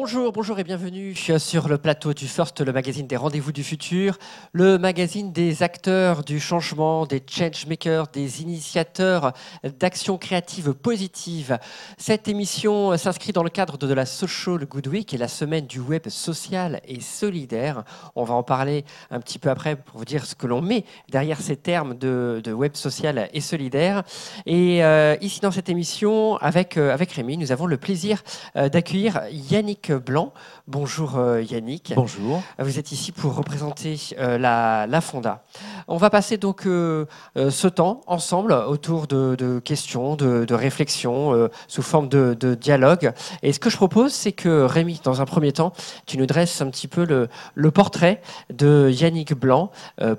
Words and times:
Bonjour, 0.00 0.32
bonjour 0.32 0.56
et 0.60 0.62
bienvenue 0.62 1.16
sur 1.16 1.66
le 1.66 1.76
plateau 1.76 2.14
du 2.14 2.28
First, 2.28 2.60
le 2.60 2.72
magazine 2.72 3.08
des 3.08 3.16
rendez-vous 3.16 3.50
du 3.50 3.64
futur, 3.64 4.16
le 4.52 4.78
magazine 4.78 5.32
des 5.32 5.64
acteurs 5.64 6.22
du 6.22 6.38
changement, 6.38 7.04
des 7.04 7.20
changemakers, 7.28 8.06
des 8.06 8.40
initiateurs 8.40 9.32
d'actions 9.80 10.16
créatives 10.16 10.72
positives. 10.72 11.58
Cette 11.96 12.28
émission 12.28 12.96
s'inscrit 12.96 13.32
dans 13.32 13.42
le 13.42 13.50
cadre 13.50 13.76
de 13.76 13.92
la 13.92 14.06
Social 14.06 14.64
Good 14.66 14.86
Week 14.86 15.12
et 15.14 15.18
la 15.18 15.26
semaine 15.26 15.66
du 15.66 15.80
web 15.80 16.08
social 16.08 16.80
et 16.86 17.00
solidaire. 17.00 17.82
On 18.14 18.22
va 18.22 18.34
en 18.34 18.44
parler 18.44 18.84
un 19.10 19.18
petit 19.18 19.40
peu 19.40 19.50
après 19.50 19.74
pour 19.74 19.98
vous 19.98 20.04
dire 20.04 20.26
ce 20.26 20.36
que 20.36 20.46
l'on 20.46 20.62
met 20.62 20.84
derrière 21.08 21.40
ces 21.40 21.56
termes 21.56 21.98
de, 21.98 22.40
web 22.52 22.76
social 22.76 23.28
et 23.32 23.40
solidaire. 23.40 24.04
Et 24.46 24.84
euh, 24.84 25.16
ici 25.20 25.40
dans 25.40 25.50
cette 25.50 25.68
émission, 25.68 26.36
avec, 26.36 26.76
euh, 26.76 26.94
avec 26.94 27.10
Rémi, 27.10 27.36
nous 27.36 27.50
avons 27.50 27.66
le 27.66 27.78
plaisir 27.78 28.22
euh, 28.54 28.68
d'accueillir 28.68 29.22
Yannick 29.32 29.87
Blanc. 29.92 30.32
Bonjour 30.66 31.16
euh, 31.16 31.42
Yannick. 31.42 31.92
Bonjour. 31.94 32.42
Vous 32.58 32.78
êtes 32.78 32.92
ici 32.92 33.12
pour 33.12 33.34
représenter 33.34 33.98
euh, 34.18 34.38
la, 34.38 35.00
Fonda. 35.00 35.44
On 35.86 35.96
va 35.96 36.10
passer 36.10 36.36
donc 36.36 36.66
euh, 36.66 37.06
ce 37.36 37.68
temps 37.68 38.02
ensemble 38.06 38.52
autour 38.52 39.06
de, 39.06 39.60
questions, 39.64 40.16
de, 40.16 40.54
réflexions, 40.54 41.48
sous 41.68 41.82
forme 41.82 42.08
de, 42.08 42.54
dialogue. 42.54 43.12
Et 43.42 43.52
ce 43.52 43.60
que 43.60 43.70
je 43.70 43.76
propose, 43.76 44.12
c'est 44.12 44.32
que 44.32 44.64
Rémi, 44.64 45.00
dans 45.04 45.20
un 45.20 45.24
premier 45.24 45.52
temps, 45.52 45.72
tu 46.06 46.18
nous 46.18 46.26
dresses 46.26 46.60
un 46.60 46.70
petit 46.70 46.88
peu 46.88 47.04
le, 47.04 47.28
le 47.54 47.70
portrait 47.70 48.20
de 48.52 48.90
Yannick 48.90 49.34
Blanc 49.34 49.70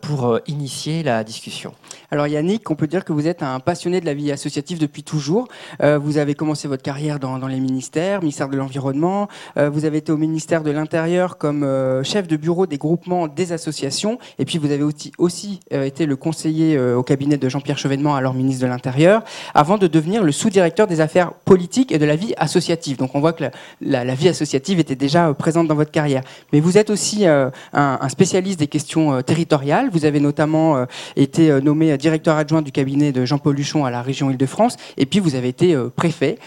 pour 0.01 0.39
initier 0.47 1.03
la 1.03 1.23
discussion. 1.23 1.73
Alors 2.11 2.27
Yannick, 2.27 2.69
on 2.71 2.75
peut 2.75 2.87
dire 2.87 3.05
que 3.05 3.13
vous 3.13 3.27
êtes 3.27 3.43
un 3.43 3.59
passionné 3.59 4.01
de 4.01 4.05
la 4.05 4.13
vie 4.13 4.31
associative 4.31 4.79
depuis 4.79 5.03
toujours. 5.03 5.47
vous 5.81 6.17
avez 6.17 6.35
commencé 6.35 6.67
votre 6.67 6.83
carrière 6.83 7.19
dans, 7.19 7.37
dans 7.37 7.47
les 7.47 7.59
ministères, 7.59 8.21
ministère 8.21 8.49
de 8.49 8.57
l'Environnement, 8.57 9.27
euh, 9.57 9.69
vous 9.69 9.85
avez 9.85 9.97
été 9.97 10.11
au 10.11 10.17
ministère 10.17 10.63
de 10.63 10.71
l'Intérieur 10.71 11.37
comme 11.37 11.63
euh, 11.63 12.03
chef 12.03 12.27
de 12.27 12.37
bureau 12.37 12.65
des 12.65 12.77
groupements 12.77 13.27
des 13.27 13.51
associations. 13.51 14.19
Et 14.37 14.45
puis 14.45 14.57
vous 14.57 14.71
avez 14.71 14.83
aussi, 14.83 15.11
aussi 15.17 15.59
euh, 15.73 15.83
été 15.83 16.05
le 16.05 16.15
conseiller 16.15 16.79
au 16.79 17.03
cabinet 17.03 17.37
de 17.37 17.49
Jean-Pierre 17.49 17.77
Chevènement, 17.77 18.15
alors 18.15 18.33
ministre 18.33 18.63
de 18.63 18.69
l'Intérieur, 18.69 19.23
avant 19.53 19.77
de 19.77 19.87
devenir 19.87 20.23
le 20.23 20.31
sous-directeur 20.31 20.87
des 20.87 21.01
affaires 21.01 21.31
politiques 21.31 21.91
et 21.91 21.97
de 21.97 22.05
la 22.05 22.15
vie 22.15 22.33
associative. 22.37 22.97
Donc 22.97 23.15
on 23.15 23.19
voit 23.19 23.33
que 23.33 23.45
la, 23.81 24.15
vie 24.15 24.29
associative 24.29 24.79
était 24.79 24.95
déjà 24.95 25.33
présente 25.33 25.67
dans 25.67 25.75
votre 25.75 25.91
carrière. 25.91 26.23
Mais 26.53 26.59
vous 26.59 26.77
êtes 26.77 26.89
aussi 26.89 27.25
un, 27.25 27.51
un, 27.73 28.09
spécialiste 28.09 28.59
des 28.59 28.67
questions 28.67 29.21
territoriales. 29.21 29.89
Vous 29.91 30.05
avez 30.05 30.19
notamment 30.19 30.85
été 31.15 31.61
nommé 31.61 31.91
directeur 31.99 32.37
adjoint 32.37 32.61
du 32.61 32.71
cabinet 32.71 33.11
de 33.11 33.25
Jean-Paul 33.25 33.55
Luchon 33.55 33.85
à 33.85 33.91
la 33.91 34.01
région 34.01 34.29
Île-de-France. 34.29 34.77
Et 34.97 35.05
puis 35.05 35.19
vous 35.19 35.35
avez 35.35 35.49
été 35.49 35.77
préfet 35.95 36.37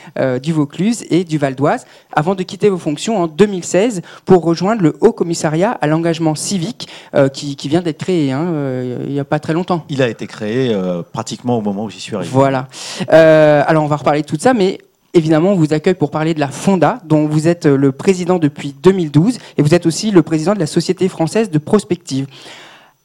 du 0.43 0.53
Vaucluse 0.53 1.05
et 1.11 1.25
du 1.25 1.39
Val 1.39 1.55
d'Oise 1.55 1.87
avant 2.13 2.35
de 2.35 2.43
quitter 2.43 2.69
vos 2.69 2.79
fonctions 2.79 3.19
en 3.19 3.27
2016 3.27 4.03
pour 4.25 4.43
rejoindre 4.43 4.83
le 4.83 4.97
Haut 5.01 5.13
Commissariat 5.13 5.73
à 5.81 5.87
l'engagement 5.87 6.35
civique 6.35 6.89
euh, 7.15 7.29
qui, 7.29 7.57
vient 7.69 7.81
d'être 7.81 7.99
créé 7.99 8.33
hein, 8.33 8.47
euh, 8.53 9.05
il 9.07 9.13
n'y 9.13 9.21
a 9.21 9.25
pas 9.25 9.39
très 9.39 9.53
longtemps. 9.53 9.85
Il 9.89 10.03
a 10.03 10.09
été 10.09 10.27
créé 10.27 10.73
euh, 10.73 11.03
pratiquement 11.03 11.59
au 11.59 11.61
moment 11.61 11.85
où 11.85 11.91
j'y 11.91 12.01
suis 12.01 12.17
arrivé. 12.17 12.31
Voilà. 12.33 12.69
alors 13.09 13.85
on 13.85 13.89
va 13.89 13.97
reparler 13.97 14.23
de 14.23 14.27
tout 14.27 14.37
ça, 14.39 14.55
mais 14.55 14.79
évidemment, 15.15 15.51
on 15.51 15.57
vous 15.57 15.73
accueille 15.73 15.95
pour 15.95 16.11
parler 16.11 16.35
de 16.35 16.41
la 16.41 16.49
Fonda, 16.49 16.99
dont 17.05 17.27
vous 17.27 17.49
êtes 17.49 17.67
le 17.67 17.93
président 17.93 18.39
depuis 18.39 18.75
2012, 18.83 19.39
et 19.57 19.63
vous 19.63 19.75
êtes 19.75 19.87
aussi 19.87 20.11
le 20.11 20.23
président 20.23 20.55
de 20.55 20.59
la 20.59 20.67
Société 20.67 21.09
française 21.09 21.51
de 21.51 21.59
prospective. 21.59 22.27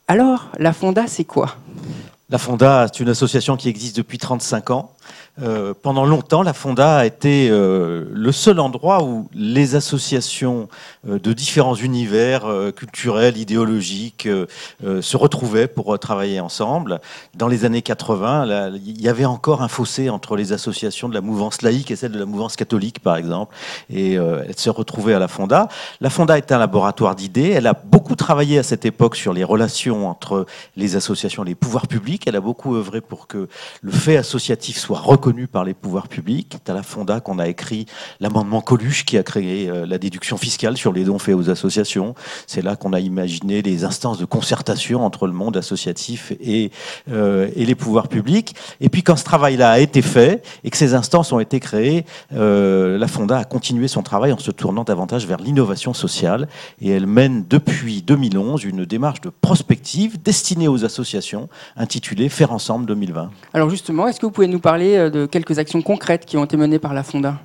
Alors, 0.07 0.47
la 0.57 0.73
Fonda, 0.73 1.05
c'est 1.07 1.25
quoi? 1.25 1.55
La 2.29 2.37
Fonda, 2.37 2.87
c'est 2.91 3.01
une 3.01 3.07
association 3.07 3.55
qui 3.55 3.69
existe 3.69 3.95
depuis 3.95 4.17
35 4.17 4.71
ans. 4.71 4.91
Euh, 5.39 5.73
pendant 5.79 6.05
longtemps, 6.05 6.41
la 6.41 6.53
Fonda 6.53 6.97
a 6.97 7.05
été 7.05 7.49
euh, 7.51 8.05
le 8.11 8.31
seul 8.31 8.59
endroit 8.59 9.03
où 9.03 9.29
les 9.35 9.75
associations 9.75 10.67
euh, 11.07 11.19
de 11.19 11.33
différents 11.33 11.75
univers 11.75 12.45
culturels, 12.75 13.37
idéologiques 13.37 14.27
se 14.83 15.17
retrouvaient 15.17 15.67
pour 15.67 15.97
travailler 15.99 16.39
ensemble. 16.39 16.99
Dans 17.35 17.47
les 17.47 17.65
années 17.65 17.81
80, 17.81 18.71
il 18.75 19.01
y 19.01 19.09
avait 19.09 19.25
encore 19.25 19.61
un 19.61 19.67
fossé 19.67 20.09
entre 20.09 20.35
les 20.35 20.53
associations 20.53 21.09
de 21.09 21.13
la 21.13 21.21
mouvance 21.21 21.61
laïque 21.61 21.91
et 21.91 21.95
celles 21.95 22.11
de 22.11 22.19
la 22.19 22.25
mouvance 22.25 22.55
catholique, 22.55 22.99
par 22.99 23.17
exemple, 23.17 23.55
et 23.89 24.13
elles 24.13 24.57
se 24.57 24.69
retrouvaient 24.69 25.13
à 25.13 25.19
la 25.19 25.27
Fonda. 25.27 25.67
La 26.01 26.09
Fonda 26.09 26.37
est 26.37 26.51
un 26.51 26.57
laboratoire 26.57 27.15
d'idées. 27.15 27.49
Elle 27.49 27.67
a 27.67 27.73
beaucoup 27.73 28.15
travaillé 28.15 28.59
à 28.59 28.63
cette 28.63 28.85
époque 28.85 29.15
sur 29.15 29.33
les 29.33 29.43
relations 29.43 30.09
entre 30.09 30.45
les 30.75 30.95
associations 30.95 31.43
et 31.43 31.47
les 31.47 31.55
pouvoirs 31.55 31.87
publics. 31.87 32.23
Elle 32.27 32.35
a 32.35 32.41
beaucoup 32.41 32.75
œuvré 32.75 33.01
pour 33.01 33.27
que 33.27 33.47
le 33.81 33.91
fait 33.91 34.17
associatif 34.17 34.77
soit 34.77 34.99
reconnu 34.99 35.26
par 35.51 35.65
les 35.65 35.73
pouvoirs 35.73 36.07
publics. 36.07 36.53
C'est 36.53 36.71
à 36.71 36.73
la 36.73 36.83
Fonda 36.83 37.19
qu'on 37.19 37.37
a 37.37 37.47
écrit 37.47 37.85
l'amendement 38.21 38.61
Coluche 38.61 39.03
qui 39.03 39.17
a 39.17 39.23
créé 39.23 39.69
euh, 39.69 39.85
la 39.85 39.97
déduction 39.97 40.37
fiscale 40.37 40.77
sur 40.77 40.93
les 40.93 41.03
dons 41.03 41.19
faits 41.19 41.35
aux 41.35 41.49
associations. 41.49 42.15
C'est 42.45 42.61
là 42.61 42.77
qu'on 42.77 42.93
a 42.93 42.99
imaginé 42.99 43.61
les 43.61 43.83
instances 43.83 44.19
de 44.19 44.25
concertation 44.25 45.05
entre 45.05 45.27
le 45.27 45.33
monde 45.33 45.57
associatif 45.57 46.31
et, 46.39 46.71
euh, 47.11 47.49
et 47.55 47.65
les 47.65 47.75
pouvoirs 47.75 48.07
publics. 48.07 48.55
Et 48.79 48.87
puis 48.87 49.03
quand 49.03 49.17
ce 49.17 49.25
travail-là 49.25 49.71
a 49.71 49.79
été 49.79 50.01
fait 50.01 50.45
et 50.63 50.69
que 50.69 50.77
ces 50.77 50.93
instances 50.93 51.33
ont 51.33 51.41
été 51.41 51.59
créées, 51.59 52.05
euh, 52.33 52.97
la 52.97 53.07
Fonda 53.07 53.39
a 53.39 53.43
continué 53.43 53.89
son 53.89 54.03
travail 54.03 54.31
en 54.31 54.39
se 54.39 54.51
tournant 54.51 54.85
davantage 54.85 55.27
vers 55.27 55.39
l'innovation 55.39 55.93
sociale 55.93 56.47
et 56.81 56.89
elle 56.89 57.07
mène 57.07 57.43
depuis 57.49 58.01
2011 58.01 58.63
une 58.63 58.85
démarche 58.85 59.19
de 59.19 59.29
prospective 59.29 60.21
destinée 60.21 60.69
aux 60.69 60.85
associations 60.85 61.49
intitulée 61.75 62.29
Faire 62.29 62.53
ensemble 62.53 62.85
2020. 62.85 63.29
Alors 63.53 63.69
justement, 63.69 64.07
est-ce 64.07 64.19
que 64.19 64.25
vous 64.25 64.31
pouvez 64.31 64.47
nous 64.47 64.59
parler 64.59 64.95
euh, 64.95 65.09
quelques 65.25 65.59
actions 65.59 65.81
concrètes 65.81 66.25
qui 66.25 66.37
ont 66.37 66.45
été 66.45 66.57
menées 66.57 66.79
par 66.79 66.93
la 66.93 67.03
Fonda 67.03 67.39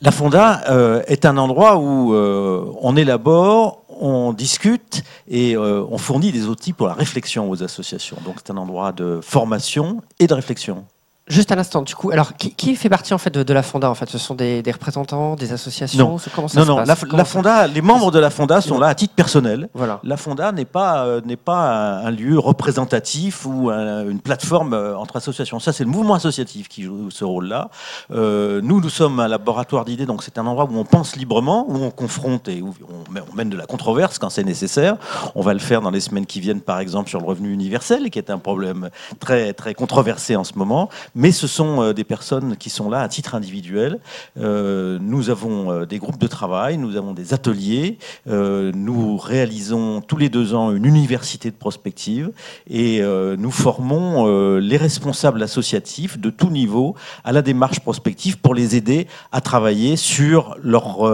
La 0.00 0.10
Fonda 0.10 0.62
euh, 0.68 1.02
est 1.06 1.24
un 1.24 1.36
endroit 1.36 1.78
où 1.78 2.14
euh, 2.14 2.64
on 2.80 2.96
élabore, 2.96 3.82
on 4.00 4.32
discute 4.32 5.02
et 5.28 5.56
on 5.56 5.98
fournit 5.98 6.30
des 6.30 6.46
outils 6.46 6.72
pour 6.72 6.86
la 6.86 6.94
réflexion 6.94 7.50
aux 7.50 7.62
associations. 7.64 8.16
Donc 8.24 8.36
c'est 8.38 8.52
un 8.52 8.56
endroit 8.56 8.92
de 8.92 9.20
formation 9.22 10.02
et 10.20 10.28
de 10.28 10.34
réflexion. 10.34 10.84
Juste 11.28 11.52
à 11.52 11.56
l'instant, 11.56 11.82
du 11.82 11.94
coup, 11.94 12.10
alors 12.10 12.34
qui, 12.36 12.74
fait 12.76 12.88
partie 12.88 13.12
en 13.12 13.18
fait 13.18 13.30
de, 13.30 13.52
la 13.52 13.62
Fonda 13.62 13.90
En 13.90 13.94
fait, 13.94 14.08
ce 14.08 14.18
sont 14.18 14.34
des, 14.34 14.62
représentants, 14.66 15.36
des 15.36 15.52
associations. 15.52 16.12
Non, 16.12 16.16
comment 16.34 16.48
ça 16.48 16.60
non, 16.60 16.66
non. 16.66 16.84
La, 16.84 17.24
Fonda, 17.24 17.66
les 17.66 17.82
membres 17.82 18.10
de 18.10 18.18
la 18.18 18.30
Fonda 18.30 18.60
sont 18.60 18.78
là 18.78 18.88
à 18.88 18.94
titre 18.94 19.14
personnel. 19.14 19.68
Voilà. 19.74 20.00
La 20.04 20.16
Fonda 20.16 20.52
n'est 20.52 20.64
pas 20.64 21.04
euh, 21.04 21.20
n'est 21.24 21.36
pas 21.36 22.00
un, 22.04 22.10
lieu 22.10 22.38
représentatif 22.38 23.44
ou 23.46 23.70
une 23.70 24.20
plateforme 24.20 24.72
euh, 24.72 24.96
entre 24.96 25.16
associations. 25.16 25.60
Ça, 25.60 25.72
c'est 25.72 25.84
le 25.84 25.90
mouvement 25.90 26.14
associatif 26.14 26.68
qui 26.68 26.82
joue 26.82 27.10
ce 27.10 27.24
rôle-là. 27.24 27.70
Euh, 28.10 28.60
nous, 28.62 28.80
nous 28.80 28.88
sommes 28.88 29.20
un 29.20 29.28
laboratoire 29.28 29.84
d'idées, 29.84 30.06
donc 30.06 30.22
c'est 30.22 30.38
un 30.38 30.46
endroit 30.46 30.68
où 30.70 30.76
on 30.76 30.84
pense 30.84 31.16
librement, 31.16 31.66
où 31.68 31.76
on 31.76 31.90
confronte 31.90 32.48
et 32.48 32.62
où 32.62 32.74
on, 32.88 33.36
mène 33.36 33.50
de 33.50 33.56
la 33.56 33.66
controverse 33.66 34.18
quand 34.18 34.30
c'est 34.30 34.44
nécessaire. 34.44 34.96
On 35.34 35.42
va 35.42 35.52
le 35.52 35.60
faire 35.60 35.82
dans 35.82 35.90
les 35.90 36.00
semaines 36.00 36.26
qui 36.26 36.40
viennent, 36.40 36.60
par 36.60 36.80
exemple, 36.80 37.08
sur 37.08 37.20
le 37.20 37.26
revenu 37.26 37.52
universel, 37.52 38.10
qui 38.10 38.18
est 38.18 38.30
un 38.30 38.38
problème 38.38 38.90
très 39.20 39.52
très 39.52 39.74
controversé 39.74 40.36
en 40.36 40.44
ce 40.44 40.54
moment 40.54 40.88
mais 41.18 41.32
ce 41.32 41.48
sont 41.48 41.82
euh, 41.82 41.92
des 41.92 42.04
personnes 42.04 42.56
qui 42.56 42.70
sont 42.70 42.88
là 42.88 43.00
à 43.00 43.08
titre 43.08 43.34
individuel. 43.34 43.98
Euh, 44.38 44.98
nous 45.02 45.30
avons 45.30 45.72
euh, 45.72 45.84
des 45.84 45.98
groupes 45.98 46.18
de 46.18 46.28
travail, 46.28 46.78
nous 46.78 46.96
avons 46.96 47.12
des 47.12 47.34
ateliers, 47.34 47.98
nous 48.26 49.16
réalisons 49.16 50.00
tous 50.00 50.16
les 50.16 50.28
deux 50.28 50.54
ans 50.54 50.70
une 50.70 50.84
université 50.84 51.50
de 51.50 51.56
prospective 51.56 52.30
et 52.70 53.02
nous 53.02 53.50
formons 53.50 54.58
les 54.58 54.76
responsables 54.76 55.42
associatifs 55.42 56.18
de 56.18 56.30
tout 56.30 56.50
niveau 56.50 56.94
à 57.24 57.32
la 57.32 57.42
démarche 57.42 57.80
prospective 57.80 58.38
pour 58.38 58.54
les 58.54 58.76
aider 58.76 59.08
à 59.32 59.40
travailler 59.40 59.96
sur 59.96 60.56
leur 60.62 61.10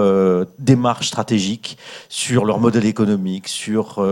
démarche 0.59 1.09
stratégique, 1.09 1.79
sur 2.09 2.45
leur 2.45 2.59
modèle 2.59 2.85
économique, 2.85 3.49
sur 3.49 4.05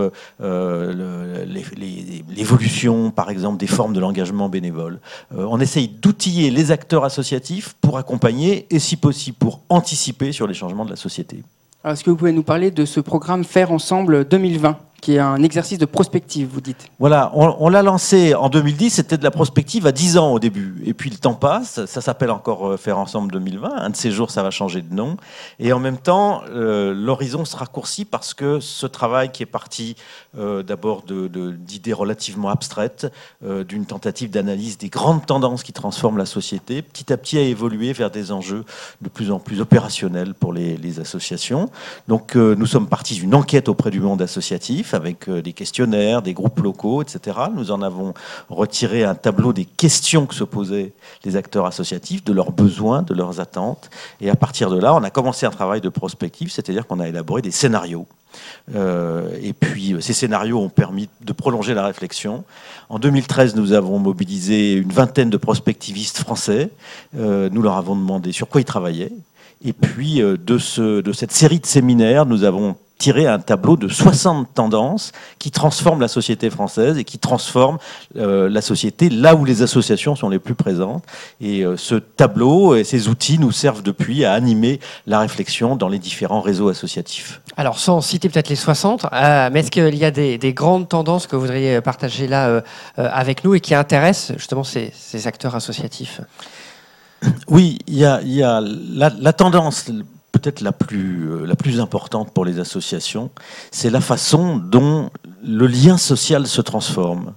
l'évolution, 2.35 3.11
par 3.11 3.29
exemple, 3.29 3.57
des 3.57 3.67
formes 3.67 3.93
de 3.93 3.99
l'engagement 3.99 4.49
bénévole. 4.49 4.99
on 5.35 5.59
essaye 5.59 5.82
d'outiller 5.87 6.51
les 6.51 6.71
acteurs 6.71 7.03
associatifs 7.03 7.75
pour 7.81 7.97
accompagner 7.97 8.67
et 8.69 8.79
si 8.79 8.95
possible 8.95 9.37
pour 9.37 9.61
anticiper 9.69 10.31
sur 10.31 10.47
les 10.47 10.53
changements 10.53 10.85
de 10.85 10.89
la 10.89 10.95
société. 10.95 11.43
Est-ce 11.85 12.03
que 12.03 12.09
vous 12.09 12.15
pouvez 12.15 12.31
nous 12.31 12.43
parler 12.43 12.71
de 12.71 12.85
ce 12.85 12.99
programme 12.99 13.43
Faire 13.43 13.71
Ensemble 13.71 14.25
2020 14.25 14.77
qui 15.03 15.15
est 15.15 15.19
un 15.19 15.43
exercice 15.43 15.77
de 15.77 15.85
prospective, 15.85 16.47
vous 16.49 16.61
dites. 16.61 16.87
Voilà, 16.97 17.29
on, 17.35 17.67
l'a 17.67 17.83
lancé 17.83 18.35
en 18.35 18.47
2010, 18.47 18.89
c'était 18.89 19.17
de 19.17 19.23
la 19.25 19.31
prospective 19.31 19.85
à 19.85 19.91
10 19.91 20.17
ans 20.17 20.31
au 20.31 20.39
début. 20.39 20.81
Et 20.85 20.93
puis 20.93 21.09
le 21.09 21.17
temps 21.17 21.33
passe, 21.33 21.83
ça 21.87 21.99
s'appelle 21.99 22.31
encore 22.31 22.69
euh, 22.69 22.77
Faire 22.77 22.97
Ensemble 22.97 23.29
2020. 23.33 23.69
Un 23.69 23.89
de 23.89 23.97
ces 23.97 24.11
jours, 24.11 24.31
ça 24.31 24.43
va 24.43 24.49
changer 24.49 24.81
de 24.81 24.93
nom. 24.93 25.17
Et 25.59 25.73
en 25.73 25.79
même 25.79 25.97
temps, 25.97 26.41
euh, 26.51 26.93
l'horizon 26.93 27.43
se 27.43 27.57
raccourcit 27.57 28.05
parce 28.05 28.33
que 28.33 28.61
ce 28.61 28.87
travail 28.87 29.29
qui 29.33 29.43
est 29.43 29.45
parti 29.45 29.97
euh, 30.37 30.63
d'abord 30.63 31.03
d'idées 31.03 31.91
relativement 31.91 32.47
abstraites, 32.47 33.11
d'une 33.41 33.85
tentative 33.85 34.29
d'analyse 34.29 34.77
des 34.77 34.87
grandes 34.87 35.25
tendances 35.25 35.63
qui 35.63 35.73
transforment 35.73 36.17
la 36.17 36.25
société, 36.25 36.81
petit 36.81 37.11
à 37.11 37.17
petit 37.17 37.37
a 37.37 37.41
évolué 37.41 37.91
vers 37.91 38.09
des 38.09 38.31
enjeux 38.31 38.63
de 39.01 39.09
plus 39.09 39.31
en 39.31 39.39
plus 39.39 39.59
opérationnels 39.59 40.33
pour 40.33 40.53
les, 40.53 40.77
les 40.77 41.01
associations. 41.01 41.69
Donc 42.07 42.35
nous 42.35 42.65
sommes 42.65 42.87
partis 42.87 43.15
d'une 43.15 43.35
enquête 43.35 43.67
auprès 43.67 43.91
du 43.91 43.99
monde 43.99 44.21
associatif 44.21 44.92
avec 44.93 45.29
euh, 45.29 45.41
des 45.41 45.53
questionnaires, 45.53 46.21
des 46.21 46.33
groupes 46.33 46.59
locaux, 46.59 47.01
etc. 47.01 47.37
Nous 47.53 47.71
en 47.71 47.81
avons 47.81 48.13
retiré 48.49 49.03
un 49.03 49.15
tableau 49.15 49.53
des 49.53 49.65
questions 49.65 50.25
que 50.25 50.35
se 50.35 50.43
posaient 50.43 50.93
les 51.23 51.35
acteurs 51.35 51.65
associatifs, 51.65 52.23
de 52.23 52.33
leurs 52.33 52.51
besoins, 52.51 53.01
de 53.01 53.13
leurs 53.13 53.39
attentes. 53.39 53.89
Et 54.21 54.29
à 54.29 54.35
partir 54.35 54.69
de 54.69 54.79
là, 54.79 54.93
on 54.93 55.03
a 55.03 55.09
commencé 55.09 55.45
un 55.45 55.51
travail 55.51 55.81
de 55.81 55.89
prospective, 55.89 56.51
c'est-à-dire 56.51 56.87
qu'on 56.87 56.99
a 56.99 57.07
élaboré 57.07 57.41
des 57.41 57.51
scénarios. 57.51 58.07
Euh, 58.75 59.29
et 59.41 59.53
puis 59.53 59.95
ces 59.99 60.13
scénarios 60.13 60.59
ont 60.59 60.69
permis 60.69 61.07
de 61.21 61.33
prolonger 61.33 61.73
la 61.73 61.85
réflexion. 61.85 62.43
En 62.89 62.99
2013, 62.99 63.55
nous 63.55 63.73
avons 63.73 63.99
mobilisé 63.99 64.73
une 64.73 64.91
vingtaine 64.91 65.29
de 65.29 65.37
prospectivistes 65.37 66.17
français. 66.19 66.69
nous 67.13 67.61
leur 67.61 67.77
avons 67.77 67.95
demandé 67.95 68.31
sur 68.31 68.47
quoi 68.47 68.61
ils 68.61 68.65
travaillaient. 68.65 69.11
Et 69.65 69.73
puis, 69.73 70.21
euh, 70.21 70.37
de, 70.37 70.57
ce, 70.57 71.01
de 71.01 71.13
cette 71.13 71.31
série 71.31 71.59
de 71.59 71.65
séminaires, 71.65 72.25
nous 72.25 72.43
avons 72.43 72.75
tiré 73.03 73.27
un 73.27 73.39
tableau 73.39 73.75
de 73.75 73.89
60 73.89 74.53
tendances 74.53 75.11
qui 75.37 75.51
transforment 75.51 75.99
la 75.99 76.07
société 76.07 76.49
française 76.49 76.97
et 76.97 77.03
qui 77.03 77.19
transforment 77.19 77.77
euh, 78.15 78.47
la 78.47 78.61
société 78.61 79.09
là 79.09 79.35
où 79.35 79.43
les 79.43 79.61
associations 79.61 80.15
sont 80.15 80.29
les 80.29 80.39
plus 80.39 80.55
présentes. 80.55 81.03
Et 81.41 81.65
euh, 81.65 81.75
ce 81.75 81.95
tableau 81.95 82.75
et 82.75 82.85
ces 82.85 83.09
outils 83.09 83.39
nous 83.39 83.51
servent 83.51 83.83
depuis 83.83 84.23
à 84.23 84.31
animer 84.31 84.79
la 85.05 85.19
réflexion 85.19 85.75
dans 85.75 85.89
les 85.89 85.99
différents 85.99 86.39
réseaux 86.39 86.69
associatifs. 86.69 87.41
Alors, 87.57 87.77
sans 87.77 87.99
citer 87.99 88.29
peut-être 88.29 88.47
les 88.47 88.55
60, 88.55 89.05
mais 89.11 89.59
est-ce 89.59 89.69
qu'il 89.71 89.95
y 89.95 90.05
a 90.05 90.11
des, 90.11 90.53
grandes 90.53 90.87
tendances 90.87 91.27
que 91.27 91.35
vous 91.35 91.41
voudriez 91.41 91.81
partager 91.81 92.27
là 92.27 92.63
avec 92.95 93.43
nous 93.43 93.53
et 93.53 93.59
qui 93.59 93.75
intéressent 93.75 94.37
justement 94.37 94.63
ces, 94.63 94.93
ces 94.95 95.27
acteurs 95.27 95.55
associatifs? 95.55 96.21
Oui, 97.47 97.79
il 97.87 97.95
y 97.97 98.05
a, 98.05 98.61
la, 98.61 99.33
tendance 99.33 99.91
peut-être 100.43 100.61
la 100.61 100.73
plus, 100.73 101.31
euh, 101.31 101.45
la 101.45 101.55
plus 101.55 101.79
importante 101.79 102.33
pour 102.33 102.43
les 102.43 102.59
associations, 102.59 103.29
c'est 103.71 103.89
la 103.89 104.01
façon 104.01 104.57
dont 104.57 105.09
le 105.45 105.67
lien 105.67 105.97
social 105.97 106.47
se 106.47 106.61
transforme, 106.61 107.33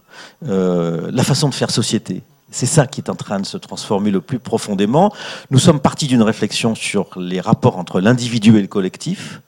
euh, 0.48 1.08
la 1.12 1.22
façon 1.22 1.48
de 1.48 1.54
faire 1.54 1.70
société. 1.70 2.22
C'est 2.50 2.66
ça 2.66 2.86
qui 2.86 3.00
est 3.00 3.10
en 3.10 3.14
train 3.14 3.38
de 3.40 3.46
se 3.46 3.56
transformer 3.56 4.10
le 4.10 4.20
plus 4.20 4.38
profondément. 4.38 5.12
Nous 5.50 5.58
sommes 5.58 5.80
partis 5.80 6.06
d'une 6.06 6.22
réflexion 6.22 6.74
sur 6.74 7.10
les 7.16 7.40
rapports 7.40 7.76
entre 7.76 8.00
l'individu 8.00 8.56
et 8.58 8.60
le 8.60 8.68
collectif. 8.68 9.40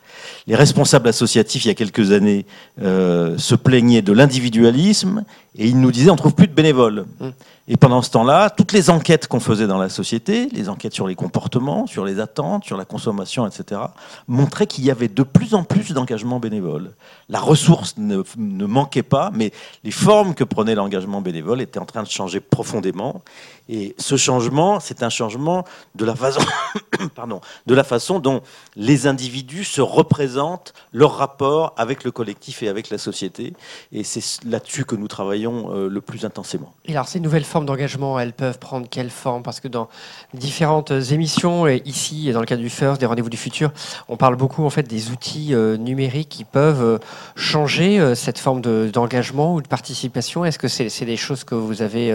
Les 0.46 0.56
responsables 0.56 1.08
associatifs, 1.08 1.64
il 1.64 1.68
y 1.68 1.70
a 1.70 1.74
quelques 1.74 2.12
années, 2.12 2.46
euh, 2.82 3.36
se 3.38 3.54
plaignaient 3.54 4.02
de 4.02 4.12
l'individualisme 4.12 5.24
et 5.56 5.66
ils 5.66 5.80
nous 5.80 5.90
disaient 5.90 6.10
on 6.10 6.16
trouve 6.16 6.34
plus 6.34 6.48
de 6.48 6.54
bénévoles. 6.54 7.06
Mmh. 7.20 7.28
Et 7.70 7.76
pendant 7.76 8.00
ce 8.00 8.10
temps-là, 8.10 8.48
toutes 8.48 8.72
les 8.72 8.88
enquêtes 8.88 9.28
qu'on 9.28 9.40
faisait 9.40 9.66
dans 9.66 9.76
la 9.76 9.90
société, 9.90 10.48
les 10.52 10.70
enquêtes 10.70 10.94
sur 10.94 11.06
les 11.06 11.14
comportements, 11.14 11.86
sur 11.86 12.06
les 12.06 12.18
attentes, 12.18 12.64
sur 12.64 12.78
la 12.78 12.86
consommation, 12.86 13.46
etc., 13.46 13.82
montraient 14.26 14.66
qu'il 14.66 14.86
y 14.86 14.90
avait 14.90 15.08
de 15.08 15.22
plus 15.22 15.54
en 15.54 15.64
plus 15.64 15.92
d'engagement 15.92 16.40
bénévole. 16.40 16.92
La 17.28 17.40
ressource 17.40 17.94
ne, 17.98 18.22
manquait 18.64 19.02
pas, 19.02 19.30
mais 19.34 19.52
les 19.84 19.90
formes 19.90 20.34
que 20.34 20.44
prenait 20.44 20.74
l'engagement 20.74 21.20
bénévole 21.20 21.60
étaient 21.60 21.78
en 21.78 21.84
train 21.84 22.02
de 22.02 22.08
changer 22.08 22.40
profondément. 22.40 23.20
Et 23.68 23.94
ce 23.98 24.16
changement, 24.16 24.80
c'est 24.80 25.02
un 25.02 25.10
changement 25.10 25.66
de 25.94 26.06
la 26.06 26.16
façon, 26.16 26.40
pardon, 27.14 27.42
de 27.66 27.74
la 27.74 27.84
façon 27.84 28.18
dont 28.18 28.40
les 28.76 29.06
individus 29.06 29.64
se 29.64 29.82
représentent 29.82 30.72
leur 30.94 31.18
rapport 31.18 31.74
avec 31.76 32.02
le 32.02 32.12
collectif 32.12 32.62
et 32.62 32.68
avec 32.68 32.88
la 32.88 32.96
société. 32.96 33.52
Et 33.92 34.04
c'est 34.04 34.42
là-dessus 34.46 34.86
que 34.86 34.96
nous 34.96 35.06
travaillons 35.06 35.37
euh, 35.46 35.88
le 35.88 36.00
plus 36.00 36.24
intensément. 36.24 36.72
Et 36.84 36.92
alors, 36.92 37.08
ces 37.08 37.20
nouvelles 37.20 37.44
formes 37.44 37.66
d'engagement, 37.66 38.18
elles 38.18 38.32
peuvent 38.32 38.58
prendre 38.58 38.86
quelle 38.88 39.10
forme? 39.10 39.42
Parce 39.42 39.60
que 39.60 39.68
dans 39.68 39.88
différentes 40.34 40.90
émissions, 40.90 41.66
et 41.66 41.82
ici, 41.84 42.28
et 42.28 42.32
dans 42.32 42.40
le 42.40 42.46
cadre 42.46 42.62
du 42.62 42.70
FIRST, 42.70 43.00
des 43.00 43.06
rendez-vous 43.06 43.30
du 43.30 43.36
futur, 43.36 43.70
on 44.08 44.16
parle 44.16 44.36
beaucoup 44.36 44.64
en 44.64 44.70
fait 44.70 44.84
des 44.84 45.10
outils 45.10 45.54
euh, 45.54 45.76
numériques 45.76 46.28
qui 46.28 46.44
peuvent 46.44 46.82
euh, 46.82 46.98
changer 47.36 48.14
cette 48.14 48.38
forme 48.38 48.60
d'engagement 48.90 49.54
ou 49.54 49.62
de 49.62 49.68
participation. 49.68 50.44
Est-ce 50.44 50.58
que 50.58 50.68
c'est 50.68 51.04
des 51.04 51.16
choses 51.16 51.44
que 51.44 51.54
vous 51.54 51.82
avez 51.82 52.14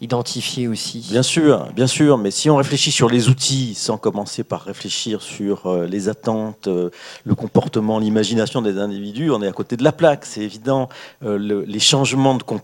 identifiées 0.00 0.68
aussi? 0.68 1.06
Bien 1.10 1.22
sûr, 1.22 1.66
bien 1.74 1.86
sûr, 1.86 2.18
mais 2.18 2.30
si 2.30 2.50
on 2.50 2.56
réfléchit 2.56 2.90
sur 2.90 3.08
les 3.08 3.28
outils 3.28 3.74
sans 3.74 3.98
commencer 3.98 4.44
par 4.44 4.62
réfléchir 4.62 5.22
sur 5.22 5.66
euh, 5.66 5.86
les 5.86 6.08
attentes, 6.08 6.68
euh, 6.68 6.90
le 7.24 7.34
comportement, 7.34 7.98
l'imagination 7.98 8.62
des 8.62 8.78
individus, 8.78 9.30
on 9.30 9.42
est 9.42 9.48
à 9.48 9.52
côté 9.52 9.76
de 9.76 9.84
la 9.84 9.92
plaque, 9.92 10.24
c'est 10.24 10.42
évident. 10.42 10.88
Euh, 11.24 11.64
les 11.66 11.78
changements 11.78 12.34
de 12.34 12.42
comportement 12.42 12.55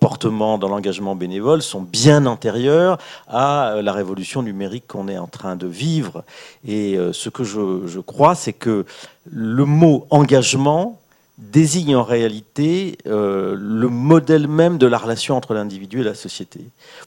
dans 0.58 0.68
l'engagement 0.68 1.14
bénévole 1.14 1.62
sont 1.62 1.82
bien 1.82 2.26
antérieurs 2.26 2.98
à 3.28 3.76
la 3.82 3.92
révolution 3.92 4.42
numérique 4.42 4.86
qu'on 4.86 5.08
est 5.08 5.18
en 5.18 5.26
train 5.26 5.56
de 5.56 5.66
vivre. 5.66 6.24
Et 6.66 6.98
ce 7.12 7.28
que 7.28 7.44
je 7.44 8.00
crois, 8.00 8.34
c'est 8.34 8.52
que 8.52 8.84
le 9.30 9.64
mot 9.64 10.06
engagement 10.10 10.98
désigne 11.38 11.96
en 11.96 12.04
réalité 12.04 12.98
euh, 13.06 13.56
le 13.58 13.88
modèle 13.88 14.46
même 14.46 14.78
de 14.78 14.86
la 14.86 14.98
relation 14.98 15.36
entre 15.36 15.54
l'individu 15.54 16.00
et 16.00 16.04
la 16.04 16.14
société. 16.14 16.60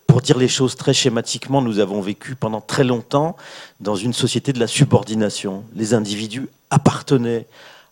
Pour 0.07 0.21
dire 0.21 0.37
les 0.37 0.47
choses 0.47 0.75
très 0.75 0.93
schématiquement, 0.93 1.61
nous 1.61 1.79
avons 1.79 2.01
vécu 2.01 2.35
pendant 2.35 2.61
très 2.61 2.83
longtemps 2.83 3.35
dans 3.79 3.95
une 3.95 4.13
société 4.13 4.51
de 4.51 4.59
la 4.59 4.67
subordination. 4.67 5.63
Les 5.75 5.93
individus 5.93 6.49
appartenaient 6.69 7.45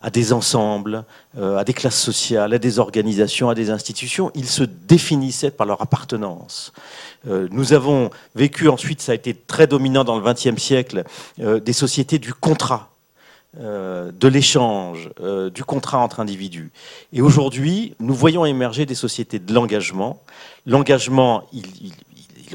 à 0.03 0.11
des 0.11 0.33
ensembles, 0.33 1.05
euh, 1.37 1.57
à 1.57 1.63
des 1.63 1.73
classes 1.73 1.99
sociales, 1.99 2.53
à 2.53 2.59
des 2.59 2.77
organisations, 2.77 3.49
à 3.49 3.55
des 3.55 3.71
institutions. 3.71 4.31
Ils 4.35 4.47
se 4.47 4.63
définissaient 4.63 5.49
par 5.49 5.65
leur 5.65 5.81
appartenance. 5.81 6.73
Euh, 7.27 7.47
nous 7.49 7.73
avons 7.73 8.11
vécu 8.35 8.69
ensuite, 8.69 9.01
ça 9.01 9.13
a 9.13 9.15
été 9.15 9.33
très 9.33 9.65
dominant 9.65 10.03
dans 10.03 10.19
le 10.19 10.23
XXe 10.23 10.61
siècle, 10.61 11.03
des 11.39 11.73
sociétés 11.73 12.19
du 12.19 12.33
contrat 12.33 12.93
euh, 13.59 14.11
de 14.11 14.27
l'échange, 14.27 15.11
euh, 15.21 15.51
du 15.51 15.63
contrat 15.63 15.99
entre 15.99 16.19
individus. 16.19 16.71
Et 17.11 17.21
aujourd'hui, 17.21 17.93
nous 17.99 18.15
voyons 18.15 18.47
émerger 18.47 18.87
des 18.87 18.95
sociétés 18.95 19.37
de 19.37 19.53
l'engagement. 19.53 20.23
L'engagement, 20.65 21.43
il, 21.53 21.63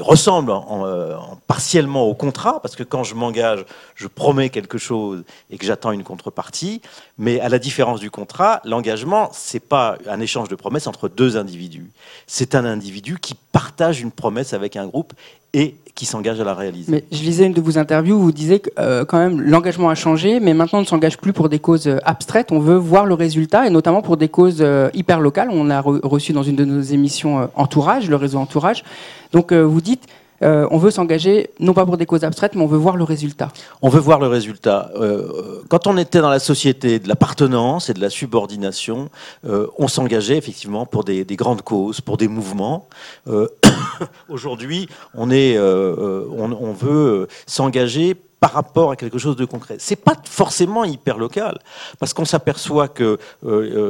ressemble 0.01 0.51
euh, 0.51 1.15
partiellement 1.47 2.03
au 2.03 2.13
contrat, 2.13 2.61
parce 2.61 2.75
que 2.75 2.83
quand 2.83 3.03
je 3.03 3.15
m'engage, 3.15 3.65
je 3.95 4.07
promets 4.07 4.49
quelque 4.49 4.77
chose 4.77 5.23
et 5.49 5.57
que 5.57 5.65
j'attends 5.65 5.91
une 5.91 6.03
contrepartie. 6.03 6.81
Mais 7.17 7.39
à 7.39 7.49
la 7.49 7.59
différence 7.59 7.99
du 7.99 8.11
contrat, 8.11 8.61
l'engagement, 8.65 9.29
c'est 9.33 9.59
pas 9.59 9.97
un 10.07 10.19
échange 10.19 10.49
de 10.49 10.55
promesses 10.55 10.87
entre 10.87 11.09
deux 11.09 11.37
individus. 11.37 11.91
C'est 12.27 12.55
un 12.55 12.65
individu 12.65 13.19
qui 13.19 13.35
partage 13.51 14.01
une 14.01 14.11
promesse 14.11 14.53
avec 14.53 14.75
un 14.75 14.87
groupe 14.87 15.13
et 15.53 15.75
qui 15.99 16.15
à 16.15 16.43
la. 16.45 16.57
Mais 16.87 17.03
je 17.11 17.21
lisais 17.23 17.45
une 17.45 17.53
de 17.53 17.59
vos 17.59 17.77
interviews 17.77 18.15
où 18.15 18.21
vous 18.21 18.31
disiez 18.31 18.59
que 18.59 18.69
euh, 18.79 19.03
quand 19.03 19.17
même 19.17 19.41
l'engagement 19.41 19.89
a 19.89 19.95
changé, 19.95 20.39
mais 20.39 20.53
maintenant 20.53 20.79
on 20.79 20.83
ne 20.83 20.87
s'engage 20.87 21.17
plus 21.17 21.33
pour 21.33 21.49
des 21.49 21.59
causes 21.59 21.87
euh, 21.87 21.97
abstraites, 22.05 22.53
on 22.53 22.59
veut 22.59 22.77
voir 22.77 23.05
le 23.05 23.15
résultat, 23.15 23.67
et 23.67 23.69
notamment 23.69 24.01
pour 24.01 24.15
des 24.15 24.29
causes 24.29 24.61
euh, 24.61 24.89
hyper 24.93 25.19
locales. 25.19 25.49
On 25.51 25.69
a 25.69 25.81
reçu 25.81 26.31
dans 26.31 26.43
une 26.43 26.55
de 26.55 26.63
nos 26.63 26.81
émissions 26.81 27.49
Entourage, 27.55 28.09
le 28.09 28.15
réseau 28.15 28.39
Entourage. 28.39 28.83
Donc 29.33 29.51
vous 29.51 29.81
dites, 29.81 30.07
euh, 30.41 30.67
on 30.71 30.77
veut 30.77 30.91
s'engager, 30.91 31.49
non 31.59 31.73
pas 31.73 31.85
pour 31.85 31.97
des 31.97 32.05
causes 32.05 32.23
abstraites, 32.23 32.55
mais 32.55 32.61
on 32.61 32.67
veut 32.67 32.77
voir 32.77 32.95
le 32.95 33.03
résultat. 33.03 33.49
On 33.81 33.89
veut 33.89 33.99
voir 33.99 34.19
le 34.19 34.27
résultat. 34.27 34.91
Euh, 34.95 35.61
quand 35.69 35.87
on 35.87 35.97
était 35.97 36.21
dans 36.21 36.29
la 36.29 36.39
société 36.39 36.99
de 36.99 37.07
l'appartenance 37.07 37.89
et 37.89 37.93
de 37.93 38.01
la 38.01 38.09
subordination, 38.09 39.09
euh, 39.47 39.67
on 39.77 39.87
s'engageait 39.87 40.37
effectivement 40.37 40.85
pour 40.85 41.03
des, 41.03 41.25
grandes 41.35 41.61
causes, 41.61 42.01
pour 42.01 42.17
des 42.17 42.27
mouvements. 42.27 42.87
Aujourd'hui, 44.29 44.87
on, 45.13 45.29
on 45.31 46.73
veut 46.73 47.27
s'engager 47.45 48.15
par 48.39 48.53
rapport 48.53 48.91
à 48.91 48.95
quelque 48.95 49.17
chose 49.17 49.35
de 49.35 49.45
concret. 49.45 49.77
C'est 49.79 49.95
pas 49.95 50.15
forcément 50.23 50.83
hyper 50.83 51.17
local, 51.17 51.59
parce 51.99 52.13
qu'on 52.13 52.25
s'aperçoit 52.25 52.87
qu'il 52.87 53.17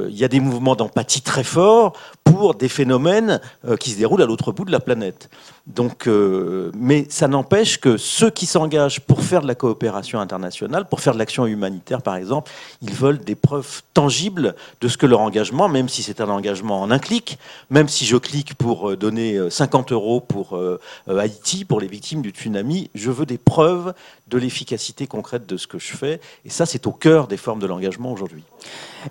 y 0.09 0.23
a 0.23 0.27
des 0.27 0.39
mouvements 0.39 0.75
d'empathie 0.75 1.21
très 1.21 1.43
forts 1.43 1.93
pour 2.23 2.55
des 2.55 2.69
phénomènes 2.69 3.41
qui 3.79 3.91
se 3.91 3.97
déroulent 3.97 4.21
à 4.21 4.25
l'autre 4.25 4.51
bout 4.51 4.65
de 4.65 4.71
la 4.71 4.79
planète. 4.79 5.29
Donc, 5.69 6.07
euh, 6.07 6.71
mais 6.73 7.05
ça 7.09 7.27
n'empêche 7.27 7.79
que 7.79 7.95
ceux 7.97 8.31
qui 8.31 8.47
s'engagent 8.47 9.01
pour 9.01 9.21
faire 9.21 9.41
de 9.41 9.47
la 9.47 9.53
coopération 9.53 10.19
internationale, 10.19 10.85
pour 10.89 10.99
faire 10.99 11.13
de 11.13 11.19
l'action 11.19 11.45
humanitaire 11.45 12.01
par 12.01 12.15
exemple, 12.15 12.51
ils 12.81 12.91
veulent 12.91 13.19
des 13.19 13.35
preuves 13.35 13.83
tangibles 13.93 14.55
de 14.81 14.87
ce 14.87 14.97
que 14.97 15.05
leur 15.05 15.19
engagement, 15.19 15.69
même 15.69 15.87
si 15.87 16.01
c'est 16.01 16.21
un 16.21 16.29
engagement 16.29 16.81
en 16.81 16.89
un 16.89 16.97
clic, 16.97 17.37
même 17.69 17.87
si 17.87 18.05
je 18.05 18.17
clique 18.17 18.55
pour 18.55 18.89
euh, 18.89 18.97
donner 18.97 19.37
50 19.49 19.91
euh, 19.91 19.95
euros 19.95 20.21
pour 20.21 20.59
Haïti, 21.07 21.65
pour 21.65 21.79
les 21.79 21.87
victimes 21.87 22.23
du 22.23 22.31
tsunami, 22.31 22.89
je 22.95 23.11
veux 23.11 23.27
des 23.27 23.37
preuves 23.37 23.93
de 24.27 24.38
l'efficacité 24.39 25.07
concrète 25.07 25.45
de 25.45 25.57
ce 25.57 25.67
que 25.67 25.79
je 25.79 25.95
fais. 25.95 26.19
Et 26.45 26.49
ça, 26.49 26.65
c'est 26.65 26.87
au 26.87 26.91
cœur 26.91 27.27
des 27.27 27.37
formes 27.37 27.59
de 27.59 27.67
l'engagement 27.67 28.11
aujourd'hui. 28.11 28.43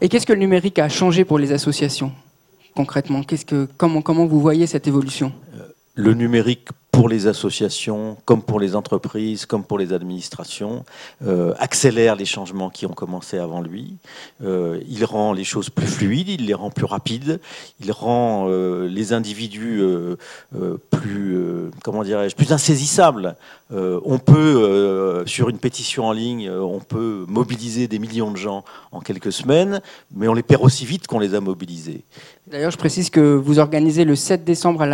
Et 0.01 0.09
qu'est-ce 0.09 0.27
que 0.27 0.33
le 0.33 0.41
numérique 0.41 0.79
a 0.79 0.89
changé 0.89 1.25
pour 1.25 1.39
les 1.39 1.53
associations 1.53 2.13
concrètement? 2.79 3.25
Que, 3.25 3.67
comment, 3.77 4.03
comment 4.03 4.27
vous 4.27 4.41
voyez 4.41 4.69
cette 4.69 4.87
évolution? 4.87 5.33
Le 5.95 6.15
numérique 6.15 6.69
pour 6.99 7.09
les 7.09 7.29
associations, 7.29 8.17
comme 8.25 8.43
pour 8.43 8.59
les 8.59 8.75
entreprises, 8.75 9.47
comme 9.47 9.63
pour 9.63 9.79
les 9.79 9.93
administrations, 9.93 10.85
euh, 11.25 11.55
accélère 11.61 12.17
les 12.17 12.25
changements 12.25 12.71
qui 12.71 12.87
ont 12.87 12.93
commencé 12.93 13.39
avant 13.39 13.61
lui. 13.61 13.99
Euh, 14.43 14.81
il 14.89 15.05
rend 15.05 15.33
les 15.33 15.45
choses 15.45 15.71
plus 15.71 15.87
fluides, 15.87 16.29
il 16.29 16.47
les 16.47 16.55
rend 16.55 16.71
plus 16.71 16.87
rapides, 16.87 17.39
il 17.79 17.93
rend 17.93 18.49
euh, 18.49 18.89
les 18.89 19.13
individus 19.13 19.81
plus, 20.91 21.39
comment 21.85 22.03
dirais-je, 22.03 22.35
plus 22.35 22.53
insaisissables. 22.53 23.37
on 23.71 24.19
peut, 24.19 25.23
sur 25.27 25.51
une 25.51 25.59
pétition 25.59 26.07
en 26.07 26.13
ligne, 26.13 26.51
on 26.51 26.81
peut 26.81 27.25
mobiliser 27.29 27.87
des 27.87 28.01
millions 28.01 28.33
de 28.33 28.37
gens 28.37 28.65
en 28.91 28.99
quelques 28.99 29.33
semaines, 29.33 29.81
mais 30.17 30.27
on 30.27 30.35
les 30.35 30.43
perd 30.43 30.65
aussi 30.65 30.85
vite 30.85 31.07
qu'on 31.07 31.21
les 31.21 31.35
a 31.35 31.41
mobilisés. 31.41 32.03
D'ailleurs, 32.51 32.71
je 32.71 32.79
précise 32.79 33.11
que 33.11 33.21
vous 33.21 33.59
organisez 33.59 34.05
le 34.05 34.15
7 34.15 34.45
décembre 34.45 34.85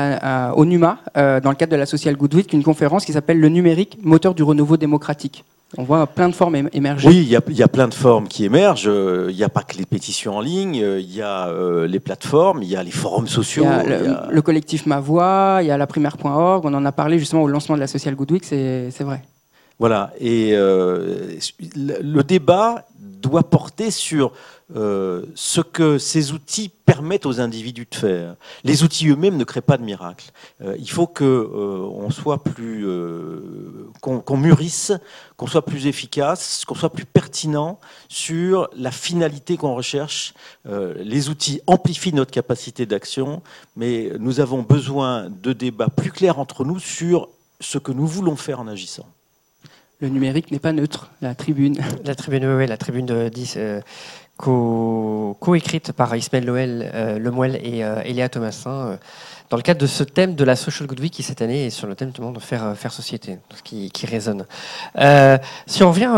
au 0.56 0.64
NUMA, 0.64 0.98
dans 1.14 1.50
le 1.50 1.54
cadre 1.54 1.72
de 1.72 1.76
la 1.76 1.86
Social 1.86 2.16
Good 2.16 2.34
Week, 2.34 2.52
une 2.52 2.64
conférence 2.64 3.04
qui 3.04 3.12
s'appelle 3.12 3.38
Le 3.38 3.48
numérique, 3.48 3.98
moteur 4.02 4.34
du 4.34 4.42
renouveau 4.42 4.76
démocratique. 4.76 5.44
On 5.76 5.82
voit 5.82 6.06
plein 6.06 6.28
de 6.28 6.34
formes 6.34 6.68
émerger. 6.72 7.08
Oui, 7.08 7.16
il 7.18 7.28
y, 7.28 7.62
a, 7.62 7.68
plein 7.68 7.88
de 7.88 7.94
formes 7.94 8.28
qui 8.28 8.44
émergent. 8.44 8.90
Il 9.28 9.34
n'y 9.34 9.42
a 9.42 9.48
pas 9.48 9.62
que 9.62 9.76
les 9.76 9.86
pétitions 9.86 10.36
en 10.36 10.40
ligne, 10.40 10.76
il 10.76 11.14
y 11.14 11.20
a 11.20 11.48
euh, 11.48 11.86
les 11.86 12.00
plateformes, 12.00 12.62
il 12.62 12.68
y 12.68 12.76
a 12.76 12.82
les 12.82 12.92
forums 12.92 13.26
sociaux. 13.26 13.64
Il 13.64 13.90
y 13.90 13.94
a 13.94 14.28
le, 14.30 14.42
collectif 14.42 14.86
Ma 14.86 15.00
Voix, 15.00 15.58
il 15.62 15.66
y 15.66 15.70
a 15.70 15.76
la 15.76 15.86
primaire.org. 15.86 16.64
On 16.64 16.74
en 16.74 16.84
a 16.84 16.92
parlé 16.92 17.18
justement 17.18 17.42
au 17.42 17.48
lancement 17.48 17.74
de 17.74 17.80
la 17.80 17.88
Social 17.88 18.14
Good 18.14 18.32
Week, 18.32 18.44
c'est 18.44 19.00
vrai. 19.00 19.22
Voilà, 19.80 20.12
et 20.20 20.50
euh, 20.52 21.36
le 21.76 22.22
débat 22.22 22.86
doit 23.24 23.42
porter 23.42 23.90
sur 23.90 24.32
euh, 24.76 25.24
ce 25.34 25.60
que 25.60 25.98
ces 25.98 26.32
outils 26.32 26.68
permettent 26.68 27.26
aux 27.26 27.40
individus 27.40 27.86
de 27.90 27.94
faire. 27.94 28.36
Les 28.64 28.82
outils 28.82 29.08
eux-mêmes 29.08 29.36
ne 29.36 29.44
créent 29.44 29.60
pas 29.60 29.78
de 29.78 29.82
miracle. 29.82 30.30
Euh, 30.62 30.76
il 30.78 30.90
faut 30.90 31.06
que 31.06 31.24
euh, 31.24 32.10
soit 32.10 32.44
plus, 32.44 32.86
qu'on 34.00 34.36
mûrisse, 34.36 34.92
qu'on 35.36 35.46
soit 35.46 35.64
plus 35.64 35.86
efficace, 35.86 36.64
qu'on 36.66 36.74
soit 36.74 36.92
plus 36.92 37.06
pertinent 37.06 37.78
sur 38.08 38.68
la 38.76 38.90
finalité 38.90 39.56
qu'on 39.56 39.74
recherche. 39.74 40.34
les 40.64 41.28
outils 41.28 41.60
amplifient 41.66 42.12
notre 42.12 42.30
capacité 42.30 42.86
d'action, 42.86 43.42
mais 43.76 44.12
nous 44.20 44.38
avons 44.38 44.62
besoin 44.62 45.28
de 45.28 45.52
débats 45.52 45.88
plus 45.88 46.12
clairs 46.12 46.38
entre 46.38 46.64
nous 46.64 46.78
sur 46.78 47.28
ce 47.60 47.78
que 47.78 47.90
nous 47.90 48.06
voulons 48.06 48.36
faire 48.36 48.60
en 48.60 48.68
agissant 48.68 49.06
le 50.04 50.10
numérique 50.10 50.50
n'est 50.50 50.58
pas 50.58 50.72
neutre, 50.72 51.10
la 51.22 51.34
tribune. 51.34 51.78
La 52.04 52.14
tribune, 52.14 52.44
oui, 52.44 52.66
la 52.66 52.76
tribune 52.76 53.06
de 53.06 53.30
10, 53.30 53.58
co-écrite 54.44 55.92
par 55.92 56.14
Ismaël 56.14 56.44
Loël, 56.44 56.90
euh, 56.94 57.18
Lemoel 57.18 57.58
et 57.62 57.82
euh, 57.84 58.02
Elia 58.04 58.28
Thomasin, 58.28 58.70
euh, 58.70 58.96
dans 59.50 59.56
le 59.56 59.62
cadre 59.62 59.80
de 59.80 59.86
ce 59.86 60.02
thème 60.02 60.34
de 60.34 60.44
la 60.44 60.56
Social 60.56 60.86
Good 60.86 61.00
Week 61.00 61.12
qui 61.12 61.22
cette 61.22 61.40
année 61.40 61.66
est 61.66 61.70
sur 61.70 61.86
le 61.86 61.94
thème 61.94 62.10
de 62.10 62.40
faire, 62.40 62.74
faire 62.76 62.92
société, 62.92 63.38
ce 63.54 63.62
qui, 63.62 64.06
résonne. 64.06 64.46
si 65.66 65.82
on 65.82 65.90
revient, 65.90 66.10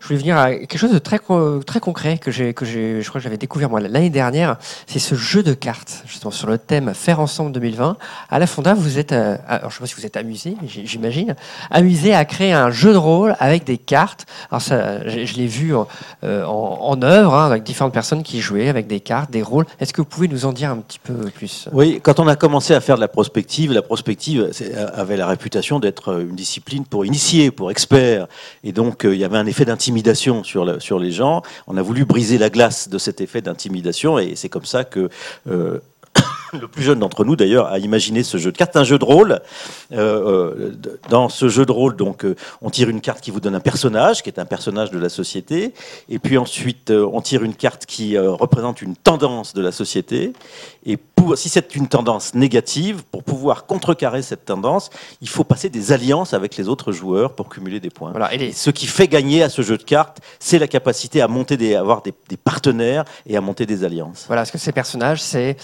je 0.00 0.06
voulais 0.06 0.18
venir 0.18 0.38
à 0.38 0.52
quelque 0.52 0.78
chose 0.78 0.92
de 0.92 0.98
très, 0.98 1.18
très 1.66 1.80
concret 1.80 2.18
que, 2.18 2.30
que 2.52 2.64
je 2.64 3.06
crois 3.08 3.20
que 3.20 3.24
j'avais 3.24 3.36
découvert 3.36 3.68
moi 3.68 3.80
l'année 3.80 4.10
dernière, 4.10 4.58
c'est 4.86 5.00
ce 5.00 5.16
jeu 5.16 5.42
de 5.42 5.54
cartes, 5.54 6.02
justement 6.06 6.30
sur 6.30 6.46
le 6.46 6.56
thème 6.56 6.94
Faire 6.94 7.20
ensemble 7.20 7.52
2020. 7.52 7.98
À 8.30 8.38
la 8.38 8.46
Fonda, 8.46 8.74
vous 8.74 8.98
êtes, 8.98 9.12
alors 9.12 9.38
je 9.48 9.66
ne 9.66 9.70
sais 9.70 9.80
pas 9.80 9.86
si 9.86 9.94
vous 9.96 10.06
êtes 10.06 10.16
amusé, 10.16 10.56
j'imagine, 10.64 11.34
amusé 11.70 12.14
à 12.14 12.24
créer 12.24 12.52
un 12.52 12.70
jeu 12.70 12.92
de 12.92 12.98
rôle 12.98 13.36
avec 13.40 13.64
des 13.64 13.76
cartes. 13.76 14.24
Alors 14.50 14.62
ça, 14.62 15.06
je, 15.06 15.34
l'ai 15.34 15.48
vu 15.48 15.74
en, 15.74 15.88
en, 16.22 17.02
œuvre, 17.02 17.34
hein, 17.34 17.46
avec 17.46 17.64
différentes 17.68 17.92
personnes 17.92 18.22
qui 18.22 18.40
jouaient 18.40 18.68
avec 18.68 18.86
des 18.86 19.00
cartes, 19.00 19.30
des 19.30 19.42
rôles. 19.42 19.66
Est-ce 19.78 19.92
que 19.92 20.00
vous 20.00 20.06
pouvez 20.06 20.28
nous 20.28 20.44
en 20.46 20.52
dire 20.52 20.70
un 20.70 20.78
petit 20.78 20.98
peu 20.98 21.14
plus? 21.30 21.68
Oui, 21.72 22.00
quand 22.02 22.18
on 22.18 22.26
a 22.26 22.36
commencé 22.36 22.74
à 22.74 22.80
faire 22.80 22.96
de 22.96 23.00
la 23.00 23.08
prospective, 23.08 23.72
la 23.72 23.82
prospective 23.82 24.50
avait 24.94 25.16
la 25.16 25.26
réputation 25.26 25.78
d'être 25.78 26.20
une 26.20 26.34
discipline 26.34 26.84
pour 26.84 27.04
initiés, 27.04 27.50
pour 27.50 27.70
experts. 27.70 28.26
Et 28.64 28.72
donc, 28.72 29.04
euh, 29.04 29.14
il 29.14 29.20
y 29.20 29.24
avait 29.24 29.38
un 29.38 29.46
effet 29.46 29.64
d'intimidation 29.64 30.44
sur, 30.44 30.80
sur 30.82 30.98
les 30.98 31.12
gens. 31.12 31.42
On 31.66 31.76
a 31.76 31.82
voulu 31.82 32.04
briser 32.04 32.38
la 32.38 32.50
glace 32.50 32.88
de 32.88 32.98
cet 32.98 33.20
effet 33.20 33.42
d'intimidation 33.42 34.18
et 34.18 34.34
c'est 34.34 34.48
comme 34.48 34.64
ça 34.64 34.84
que... 34.84 35.08
Euh, 35.48 35.80
le 36.60 36.68
plus 36.68 36.82
jeune 36.82 36.98
d'entre 36.98 37.24
nous 37.24 37.36
d'ailleurs 37.36 37.66
a 37.66 37.78
imaginé 37.78 38.22
ce 38.22 38.38
jeu 38.38 38.52
de 38.52 38.56
cartes, 38.56 38.76
un 38.76 38.84
jeu 38.84 38.98
de 38.98 39.04
rôle. 39.04 39.40
Euh, 39.92 39.96
euh, 39.98 40.72
dans 41.08 41.28
ce 41.28 41.48
jeu 41.48 41.64
de 41.66 41.72
rôle, 41.72 41.96
donc, 41.96 42.24
euh, 42.24 42.36
on 42.62 42.70
tire 42.70 42.88
une 42.88 43.00
carte 43.00 43.20
qui 43.20 43.30
vous 43.30 43.40
donne 43.40 43.54
un 43.54 43.60
personnage, 43.60 44.22
qui 44.22 44.28
est 44.28 44.38
un 44.38 44.44
personnage 44.44 44.90
de 44.90 44.98
la 44.98 45.08
société, 45.08 45.74
et 46.08 46.18
puis 46.18 46.38
ensuite 46.38 46.90
on 46.90 47.20
tire 47.20 47.42
une 47.42 47.54
carte 47.54 47.86
qui 47.86 48.18
représente 48.18 48.82
une 48.82 48.96
tendance 48.96 49.54
de 49.54 49.62
la 49.62 49.72
société. 49.72 50.32
Et 50.84 50.96
pour, 50.96 51.36
si 51.36 51.48
c'est 51.48 51.74
une 51.74 51.88
tendance 51.88 52.34
négative, 52.34 53.02
pour 53.10 53.22
pouvoir 53.22 53.66
contrecarrer 53.66 54.22
cette 54.22 54.44
tendance, 54.44 54.90
il 55.20 55.28
faut 55.28 55.44
passer 55.44 55.68
des 55.68 55.92
alliances 55.92 56.32
avec 56.32 56.56
les 56.56 56.68
autres 56.68 56.92
joueurs 56.92 57.34
pour 57.34 57.48
cumuler 57.48 57.80
des 57.80 57.90
points. 57.90 58.10
Voilà, 58.10 58.32
et 58.34 58.52
Ce 58.52 58.70
qui 58.70 58.86
fait 58.86 59.08
gagner 59.08 59.42
à 59.42 59.48
ce 59.48 59.62
jeu 59.62 59.76
de 59.76 59.82
cartes, 59.82 60.18
c'est 60.38 60.58
la 60.58 60.68
capacité 60.68 61.20
à 61.20 61.28
monter 61.28 61.56
des, 61.56 61.74
à 61.74 61.80
avoir 61.80 62.02
des, 62.02 62.12
partenaires 62.42 63.04
et 63.26 63.36
à 63.36 63.40
monter 63.40 63.66
des 63.66 63.84
alliances. 63.84 64.24
Voilà, 64.26 64.42
parce 64.42 64.50
que 64.50 64.58
ces 64.58 64.72
personnages, 64.72 65.20
c'est 65.20 65.56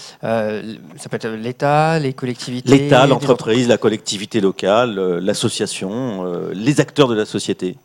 ça 0.97 1.09
peut 1.09 1.15
être 1.15 1.27
l'État, 1.27 1.99
les 1.99 2.13
collectivités. 2.13 2.69
L'État, 2.69 3.05
l'entreprise, 3.07 3.67
la 3.67 3.77
collectivité 3.77 4.41
locale, 4.41 4.97
euh, 4.97 5.19
l'association, 5.19 6.25
euh, 6.25 6.51
les 6.53 6.79
acteurs 6.79 7.07
de 7.07 7.15
la 7.15 7.25
société. 7.25 7.77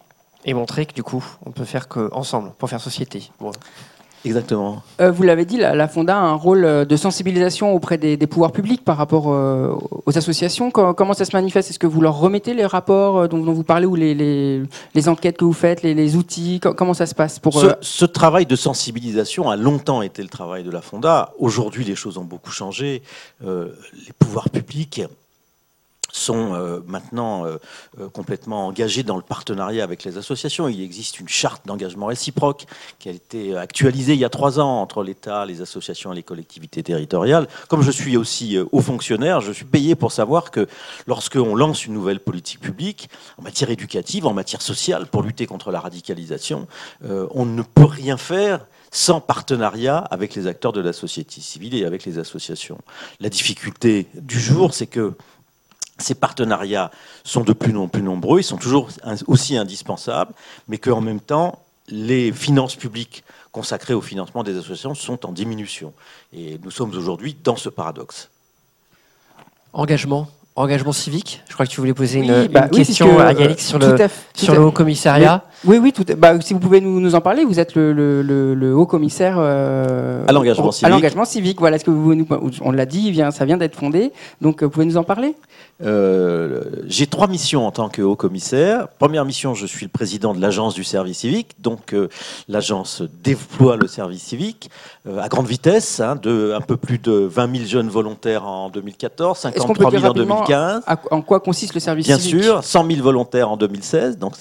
Et 0.44 0.54
montrer 0.54 0.86
que 0.86 0.94
du 0.94 1.02
coup, 1.02 1.24
on 1.44 1.50
peut 1.50 1.64
faire 1.64 1.88
que 1.88 2.12
ensemble 2.12 2.52
pour 2.58 2.68
faire 2.70 2.80
société. 2.80 3.30
Exactement. 4.24 4.82
Euh, 5.00 5.10
vous 5.10 5.22
l'avez 5.22 5.44
dit, 5.44 5.56
la, 5.56 5.88
Fonda 5.88 6.16
a 6.16 6.20
un 6.20 6.34
rôle 6.34 6.86
de 6.86 6.96
sensibilisation 6.96 7.74
auprès 7.74 7.98
des, 7.98 8.16
pouvoirs 8.26 8.52
publics 8.52 8.84
par 8.84 8.96
rapport 8.96 9.26
aux 9.26 10.18
associations. 10.18 10.70
Comment, 10.70 11.14
ça 11.14 11.24
se 11.24 11.34
manifeste? 11.34 11.70
Est-ce 11.70 11.78
que 11.78 11.86
vous 11.86 12.00
leur 12.00 12.18
remettez 12.18 12.54
les 12.54 12.66
rapports 12.66 13.28
dont, 13.28 13.40
vous 13.40 13.64
parlez 13.64 13.86
ou 13.86 13.94
les, 13.94 15.08
enquêtes 15.08 15.38
que 15.38 15.44
vous 15.44 15.52
faites, 15.52 15.82
les, 15.82 16.16
outils? 16.16 16.60
Comment 16.60 16.94
ça 16.94 17.06
se 17.06 17.14
passe 17.14 17.38
pour 17.38 17.58
ce, 17.58 17.68
ce, 17.80 18.04
travail 18.04 18.46
de 18.46 18.56
sensibilisation 18.56 19.48
a 19.48 19.56
longtemps 19.56 20.02
été 20.02 20.22
le 20.22 20.28
travail 20.28 20.64
de 20.64 20.70
la 20.70 20.82
Fonda. 20.82 21.32
Aujourd'hui, 21.38 21.84
les 21.84 21.94
choses 21.94 22.18
ont 22.18 22.24
beaucoup 22.24 22.50
changé. 22.50 23.02
les 23.42 24.12
pouvoirs 24.18 24.50
publics 24.50 25.02
sont 26.12 26.54
euh, 26.54 26.80
maintenant 26.86 27.44
euh, 27.44 27.58
euh, 28.00 28.08
complètement 28.08 28.66
engagés 28.66 29.02
dans 29.02 29.16
le 29.16 29.22
partenariat 29.22 29.84
avec 29.84 30.04
les 30.04 30.18
associations. 30.18 30.68
Il 30.68 30.82
existe 30.82 31.20
une 31.20 31.28
charte 31.28 31.66
d'engagement 31.66 32.06
réciproque 32.06 32.66
qui 32.98 33.08
a 33.08 33.12
été 33.12 33.56
actualisée 33.56 34.14
il 34.14 34.20
y 34.20 34.24
a 34.24 34.28
trois 34.28 34.60
ans 34.60 34.80
entre 34.80 35.02
l'État, 35.02 35.46
les 35.46 35.60
associations 35.60 36.12
et 36.12 36.16
les 36.16 36.22
collectivités 36.22 36.82
territoriales. 36.82 37.48
Comme 37.68 37.82
je 37.82 37.90
suis 37.90 38.16
aussi 38.16 38.58
haut 38.58 38.80
fonctionnaire, 38.80 39.40
je 39.40 39.52
suis 39.52 39.64
payé 39.64 39.94
pour 39.94 40.12
savoir 40.12 40.50
que 40.50 40.66
lorsqu'on 41.06 41.54
lance 41.54 41.86
une 41.86 41.94
nouvelle 41.94 42.20
politique 42.20 42.60
publique, 42.60 43.08
en 43.38 43.42
matière 43.42 43.70
éducative, 43.70 44.26
en 44.26 44.34
matière 44.34 44.62
sociale, 44.62 45.06
pour 45.06 45.22
lutter 45.22 45.46
contre 45.46 45.70
la 45.70 45.80
radicalisation, 45.80 46.66
on 47.02 47.44
ne 47.44 47.62
peut 47.62 47.84
rien 47.84 48.16
faire 48.16 48.60
sans 48.90 49.20
partenariat 49.20 49.98
avec 49.98 50.34
les 50.34 50.46
acteurs 50.46 50.72
de 50.72 50.80
la 50.80 50.92
société 50.92 51.40
civile 51.40 51.74
et 51.74 51.84
avec 51.84 52.04
les 52.04 52.18
associations. 52.18 52.78
La 53.20 53.28
difficulté 53.28 54.08
du 54.14 54.40
jour, 54.40 54.74
c'est 54.74 54.86
que 54.86 55.14
ces 56.00 56.14
partenariats 56.14 56.90
sont 57.24 57.42
de 57.42 57.52
plus 57.52 57.76
en 57.76 57.88
plus 57.88 58.02
nombreux, 58.02 58.40
ils 58.40 58.44
sont 58.44 58.56
toujours 58.56 58.88
aussi 59.26 59.56
indispensables, 59.56 60.32
mais 60.68 60.78
qu'en 60.78 61.00
même 61.00 61.20
temps, 61.20 61.58
les 61.88 62.32
finances 62.32 62.76
publiques 62.76 63.24
consacrées 63.52 63.94
au 63.94 64.00
financement 64.00 64.42
des 64.42 64.56
associations 64.56 64.94
sont 64.94 65.26
en 65.26 65.32
diminution. 65.32 65.92
Et 66.32 66.58
nous 66.62 66.70
sommes 66.70 66.90
aujourd'hui 66.90 67.36
dans 67.42 67.56
ce 67.56 67.68
paradoxe. 67.68 68.30
Engagement? 69.72 70.28
Engagement 70.56 70.92
civique. 70.92 71.42
Je 71.48 71.54
crois 71.54 71.66
que 71.66 71.70
tu 71.70 71.80
voulais 71.80 71.94
poser 71.94 72.20
une, 72.20 72.48
bah 72.48 72.68
question 72.68 73.18
à 73.18 73.32
Yannick 73.32 73.60
sur 73.60 73.78
le, 73.78 73.96
sur 74.34 74.54
le 74.54 74.60
haut 74.60 74.72
commissariat. 74.72 75.44
Oui, 75.64 75.78
oui, 75.78 75.92
tout, 75.92 76.04
bah, 76.16 76.40
si 76.40 76.54
vous 76.54 76.58
pouvez 76.58 76.80
nous, 76.80 77.00
nous, 77.00 77.14
en 77.14 77.20
parler, 77.20 77.44
vous 77.44 77.60
êtes 77.60 77.74
le, 77.74 77.92
le, 77.92 78.54
le, 78.54 78.74
haut 78.74 78.86
commissaire 78.86 79.36
euh, 79.38 80.24
à 80.26 80.32
l'engagement 80.32 80.72
civique. 80.72 80.86
À 80.86 80.88
l'engagement 80.88 81.24
civique, 81.24 81.60
voilà. 81.60 81.78
ce 81.78 81.84
que 81.84 81.90
vous, 81.90 82.26
on 82.62 82.72
l'a 82.72 82.86
dit, 82.86 83.10
vient, 83.10 83.30
ça 83.30 83.44
vient 83.44 83.58
d'être 83.58 83.76
fondé. 83.76 84.12
Donc, 84.40 84.62
euh, 84.62 84.66
vous 84.66 84.70
pouvez 84.70 84.86
nous 84.86 84.96
en 84.96 85.04
parler? 85.04 85.34
Euh, 85.82 86.62
J'ai 86.86 87.06
trois 87.06 87.26
missions 87.26 87.66
en 87.66 87.72
tant 87.72 87.90
que 87.90 88.00
haut 88.00 88.16
commissaire. 88.16 88.88
Première 88.98 89.24
mission, 89.26 89.54
je 89.54 89.66
suis 89.66 89.84
le 89.84 89.90
président 89.90 90.34
de 90.34 90.40
l'agence 90.40 90.74
du 90.74 90.84
service 90.84 91.18
civique. 91.18 91.56
Donc, 91.58 91.94
l'agence 92.48 93.02
déploie 93.22 93.76
le 93.76 93.86
service 93.86 94.22
civique 94.22 94.70
à 95.18 95.28
grande 95.28 95.46
vitesse, 95.46 96.00
hein, 96.00 96.16
de 96.16 96.52
un 96.54 96.60
peu 96.60 96.76
plus 96.76 96.98
de 96.98 97.12
20 97.12 97.56
000 97.56 97.68
jeunes 97.68 97.88
volontaires 97.88 98.46
en 98.46 98.68
2014, 98.70 99.38
53 99.38 99.90
000 99.90 100.06
en 100.06 100.39
2015. 100.46 100.84
en 101.10 101.22
quoi 101.22 101.40
consiste 101.40 101.74
le 101.74 101.80
service 101.80 102.06
civique 102.06 102.34
Bien 102.34 102.42
sûr, 102.42 102.64
100 102.64 102.86
000 102.86 103.02
volontaires 103.02 103.50
en 103.50 103.56
2016. 103.56 104.18
Donc, 104.18 104.34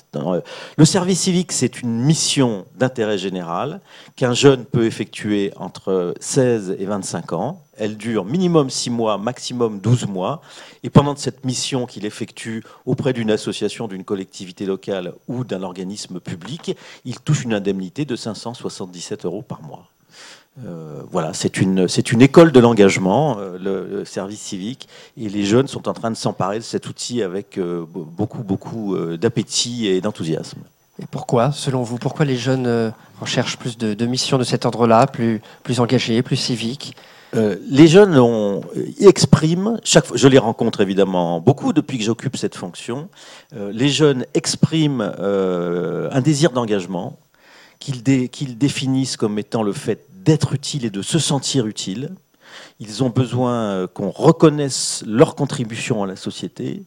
le 0.78 0.86
service 0.86 1.10
service 1.10 1.22
civique, 1.22 1.52
c'est 1.54 1.82
une 1.82 2.02
mission 2.02 2.66
d'intérêt 2.76 3.18
général 3.18 3.80
qu'un 4.18 4.34
jeune 4.34 4.66
peut 4.66 4.86
effectuer 4.86 5.54
entre 5.56 6.14
16 6.20 6.76
et 6.78 6.86
25 6.86 7.32
ans. 7.34 7.62
Elle 7.78 7.96
dure 7.96 8.26
minimum 8.26 8.70
6 8.70 8.90
mois, 8.90 9.18
maximum 9.18 9.80
12 9.80 10.08
mois. 10.08 10.42
Et 10.84 10.90
pendant 10.90 11.16
cette 11.16 11.46
mission 11.46 11.86
qu'il 11.86 12.06
effectue 12.06 12.66
auprès 12.86 13.14
d'une 13.14 13.32
association, 13.32 13.88
d'une 13.88 14.04
collectivité 14.04 14.66
locale 14.66 15.14
ou 15.30 15.46
d'un 15.46 15.64
organisme 15.64 16.20
public, 16.20 16.76
il 17.06 17.20
touche 17.22 17.46
une 17.46 17.54
indemnité 17.54 18.04
de 18.04 18.16
577 18.16 19.26
euros 19.26 19.42
par 19.42 19.62
mois. 19.62 19.88
Euh, 20.66 21.04
voilà, 21.12 21.34
c'est 21.34 21.62
une, 21.62 21.88
c'est 21.88 22.12
une 22.12 22.22
école 22.22 22.52
de 22.52 22.60
l'engagement, 22.60 23.38
euh, 23.40 23.58
le, 23.60 24.06
service 24.06 24.42
civique, 24.42 24.88
et 25.18 25.30
les 25.30 25.46
jeunes 25.46 25.68
sont 25.68 25.88
en 25.88 25.94
train 25.94 26.12
de 26.12 26.18
s'emparer 26.18 26.60
de 26.60 26.64
cet 26.64 26.88
outil 26.88 27.22
avec 27.22 27.58
euh, 27.58 27.86
beaucoup, 27.94 28.44
beaucoup 28.44 28.98
d'appétit 29.18 29.88
et 29.88 30.02
d'enthousiasme. 30.02 30.60
Et 31.02 31.06
pourquoi, 31.10 31.52
selon 31.52 31.84
vous, 31.84 31.98
pourquoi 31.98 32.26
les 32.26 32.36
jeunes 32.36 32.92
recherchent 33.22 33.58
plus 33.58 33.78
de, 33.78 34.06
missions 34.06 34.38
de 34.38 34.44
cet 34.44 34.66
ordre-là, 34.66 35.08
plus, 35.08 35.42
plus 35.64 35.80
engagées, 35.80 36.22
plus 36.22 36.36
civiques? 36.36 36.96
Les 37.34 37.88
jeunes 37.88 38.20
expriment, 39.00 39.80
chaque 39.84 40.08
fois, 40.08 40.18
je 40.18 40.28
les 40.28 40.40
rencontre 40.40 40.82
évidemment 40.82 41.40
beaucoup 41.40 41.74
depuis 41.74 42.00
que 42.00 42.04
j'occupe 42.04 42.36
cette 42.36 42.56
fonction, 42.56 43.08
les 43.56 43.88
jeunes 43.88 44.26
expriment 44.34 45.14
un 45.20 46.22
désir 46.22 46.52
d'engagement 46.52 47.18
qu'ils, 47.80 48.30
qu'ils 48.30 48.58
définissent 48.58 49.16
comme 49.16 49.40
étant 49.40 49.64
le 49.64 49.74
fait 49.74 50.09
d'être 50.24 50.54
utile 50.54 50.86
et 50.86 50.90
de 50.90 51.02
se 51.02 51.20
sentir 51.20 51.66
utile. 51.66 52.12
Ils 52.80 53.04
ont 53.04 53.10
besoin 53.10 53.54
euh, 53.54 53.88
qu'on 53.88 54.10
reconnaisse 54.10 55.04
leur 55.06 55.36
contribution 55.36 56.04
à 56.04 56.08
la 56.08 56.16
société. 56.16 56.84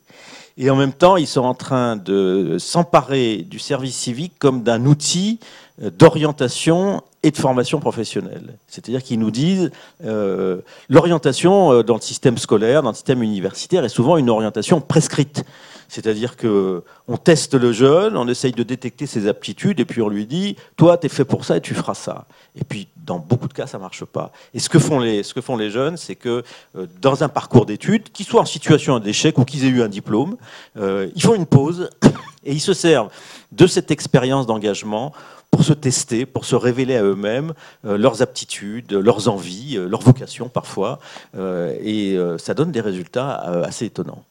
Et 0.58 0.70
en 0.70 0.76
même 0.76 0.92
temps, 0.92 1.16
ils 1.16 1.26
sont 1.26 1.42
en 1.42 1.54
train 1.54 1.96
de 1.96 2.56
s'emparer 2.58 3.38
du 3.38 3.58
service 3.58 3.96
civique 3.96 4.34
comme 4.38 4.62
d'un 4.62 4.84
outil 4.86 5.38
euh, 5.82 5.90
d'orientation 5.90 7.02
et 7.22 7.30
de 7.30 7.36
formation 7.36 7.78
professionnelle. 7.78 8.54
C'est-à-dire 8.68 9.02
qu'ils 9.02 9.18
nous 9.18 9.30
disent 9.30 9.70
euh, 10.04 10.60
l'orientation 10.88 11.82
dans 11.82 11.94
le 11.94 12.00
système 12.00 12.36
scolaire, 12.36 12.82
dans 12.82 12.90
le 12.90 12.94
système 12.94 13.22
universitaire, 13.22 13.84
est 13.84 13.88
souvent 13.88 14.16
une 14.16 14.28
orientation 14.28 14.80
prescrite. 14.80 15.44
C'est-à-dire 15.92 16.38
que 16.38 16.82
on 17.06 17.18
teste 17.18 17.52
le 17.52 17.70
jeune, 17.70 18.16
on 18.16 18.26
essaye 18.26 18.52
de 18.52 18.62
détecter 18.62 19.04
ses 19.04 19.28
aptitudes, 19.28 19.78
et 19.78 19.84
puis 19.84 20.00
on 20.00 20.08
lui 20.08 20.24
dit, 20.24 20.56
toi, 20.78 20.96
tu 20.96 21.04
es 21.04 21.08
fait 21.10 21.26
pour 21.26 21.44
ça 21.44 21.58
et 21.58 21.60
tu 21.60 21.74
feras 21.74 21.92
ça. 21.92 22.24
Et 22.58 22.64
puis, 22.64 22.88
dans 22.96 23.18
beaucoup 23.18 23.46
de 23.46 23.52
cas, 23.52 23.66
ça 23.66 23.78
marche 23.78 24.06
pas. 24.06 24.32
Et 24.54 24.58
ce 24.58 24.70
que 24.70 24.78
font 24.78 25.00
les, 25.00 25.22
ce 25.22 25.34
que 25.34 25.42
font 25.42 25.58
les 25.58 25.68
jeunes, 25.68 25.98
c'est 25.98 26.14
que 26.14 26.44
euh, 26.76 26.86
dans 27.02 27.22
un 27.22 27.28
parcours 27.28 27.66
d'études, 27.66 28.10
qu'ils 28.10 28.24
soient 28.24 28.40
en 28.40 28.46
situation 28.46 28.98
d'échec 29.00 29.36
ou 29.36 29.44
qu'ils 29.44 29.66
aient 29.66 29.68
eu 29.68 29.82
un 29.82 29.88
diplôme, 29.88 30.38
euh, 30.78 31.10
ils 31.14 31.22
font 31.22 31.34
une 31.34 31.44
pause 31.44 31.90
et 32.46 32.52
ils 32.52 32.60
se 32.60 32.72
servent 32.72 33.10
de 33.50 33.66
cette 33.66 33.90
expérience 33.90 34.46
d'engagement 34.46 35.12
pour 35.50 35.62
se 35.62 35.74
tester, 35.74 36.24
pour 36.24 36.46
se 36.46 36.56
révéler 36.56 36.96
à 36.96 37.02
eux-mêmes 37.02 37.52
euh, 37.84 37.98
leurs 37.98 38.22
aptitudes, 38.22 38.94
leurs 38.94 39.28
envies, 39.28 39.74
leurs 39.74 40.00
vocations 40.00 40.48
parfois. 40.48 41.00
et 41.36 42.18
ça 42.38 42.54
donne 42.54 42.72
des 42.72 42.80
résultats 42.80 43.34
assez 43.66 43.84
étonnants 43.84 44.24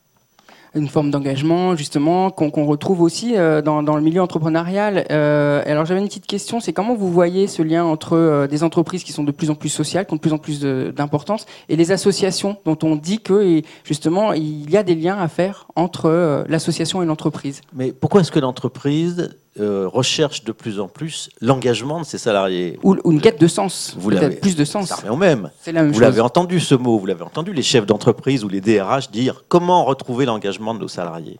une 0.73 0.87
forme 0.87 1.11
d'engagement 1.11 1.75
justement 1.75 2.29
qu'on 2.31 2.65
retrouve 2.65 3.01
aussi 3.01 3.33
euh, 3.35 3.61
dans, 3.61 3.81
le 3.81 4.01
milieu 4.01 4.21
entrepreneurial. 4.21 5.05
Euh, 5.11 5.61
alors 5.65 5.85
j'avais 5.85 5.99
une 5.99 6.07
petite 6.07 6.27
question, 6.27 6.59
c'est 6.59 6.73
comment 6.73 6.95
vous 6.95 7.11
voyez 7.11 7.47
ce 7.47 7.61
lien 7.61 7.83
entre 7.83 8.13
euh, 8.13 8.47
des 8.47 8.63
entreprises 8.63 9.03
qui 9.03 9.11
sont 9.11 9.23
de 9.23 9.31
plus 9.31 9.49
en 9.49 9.55
plus 9.55 9.69
sociales, 9.69 10.05
qui 10.05 10.13
ont 10.13 10.15
de 10.15 10.21
plus 10.21 10.33
en 10.33 10.37
plus 10.37 10.61
d'importance, 10.61 11.45
et 11.67 11.75
les 11.75 11.91
associations 11.91 12.57
dont 12.65 12.77
on 12.83 12.95
dit 12.95 13.19
que 13.19 13.61
justement 13.83 14.33
il 14.33 14.69
y 14.69 14.77
a 14.77 14.83
des 14.83 14.95
liens 14.95 15.17
à 15.17 15.27
faire 15.27 15.67
entre 15.75 16.45
l'association 16.47 17.03
et 17.03 17.05
l'entreprise? 17.05 17.61
Mais 17.73 17.91
pourquoi 17.91 18.21
est-ce 18.21 18.31
que 18.31 18.39
l'entreprise 18.39 19.29
euh, 19.60 19.86
recherche 19.86 20.46
de 20.46 20.53
plus 20.53 20.79
en 20.79 20.88
plus 20.88 21.29
l'engagement 21.41 22.00
de 22.00 22.05
ses 22.05 22.17
salariés. 22.17 22.79
Ou, 22.84 22.96
une 23.12 23.20
quête 23.20 23.41
de 23.41 23.48
sens, 23.48 23.93
vous 23.98 24.10
peut 24.10 24.29
plus 24.29 24.55
de 24.55 24.63
sens. 24.63 24.88
Ça 24.88 24.96
revient 24.96 25.10
au 25.10 25.17
même. 25.17 25.51
vous 25.65 26.00
l'avez 26.00 26.22
entendu 26.22 26.62
ce 26.62 26.74
mot, 26.74 26.98
vous 26.98 27.05
l'avez 27.05 27.24
entendu 27.24 27.51
les 27.51 27.62
chefs 27.62 27.86
d'entreprise 27.86 28.46
ou 28.46 28.48
les 28.48 28.62
DRH 28.62 29.12
dire 29.12 29.43
comment 29.50 29.84
retrouver 29.84 30.25
l'engagement 30.25 30.74
de 30.74 30.79
nos 30.79 30.88
salariés? 30.88 31.38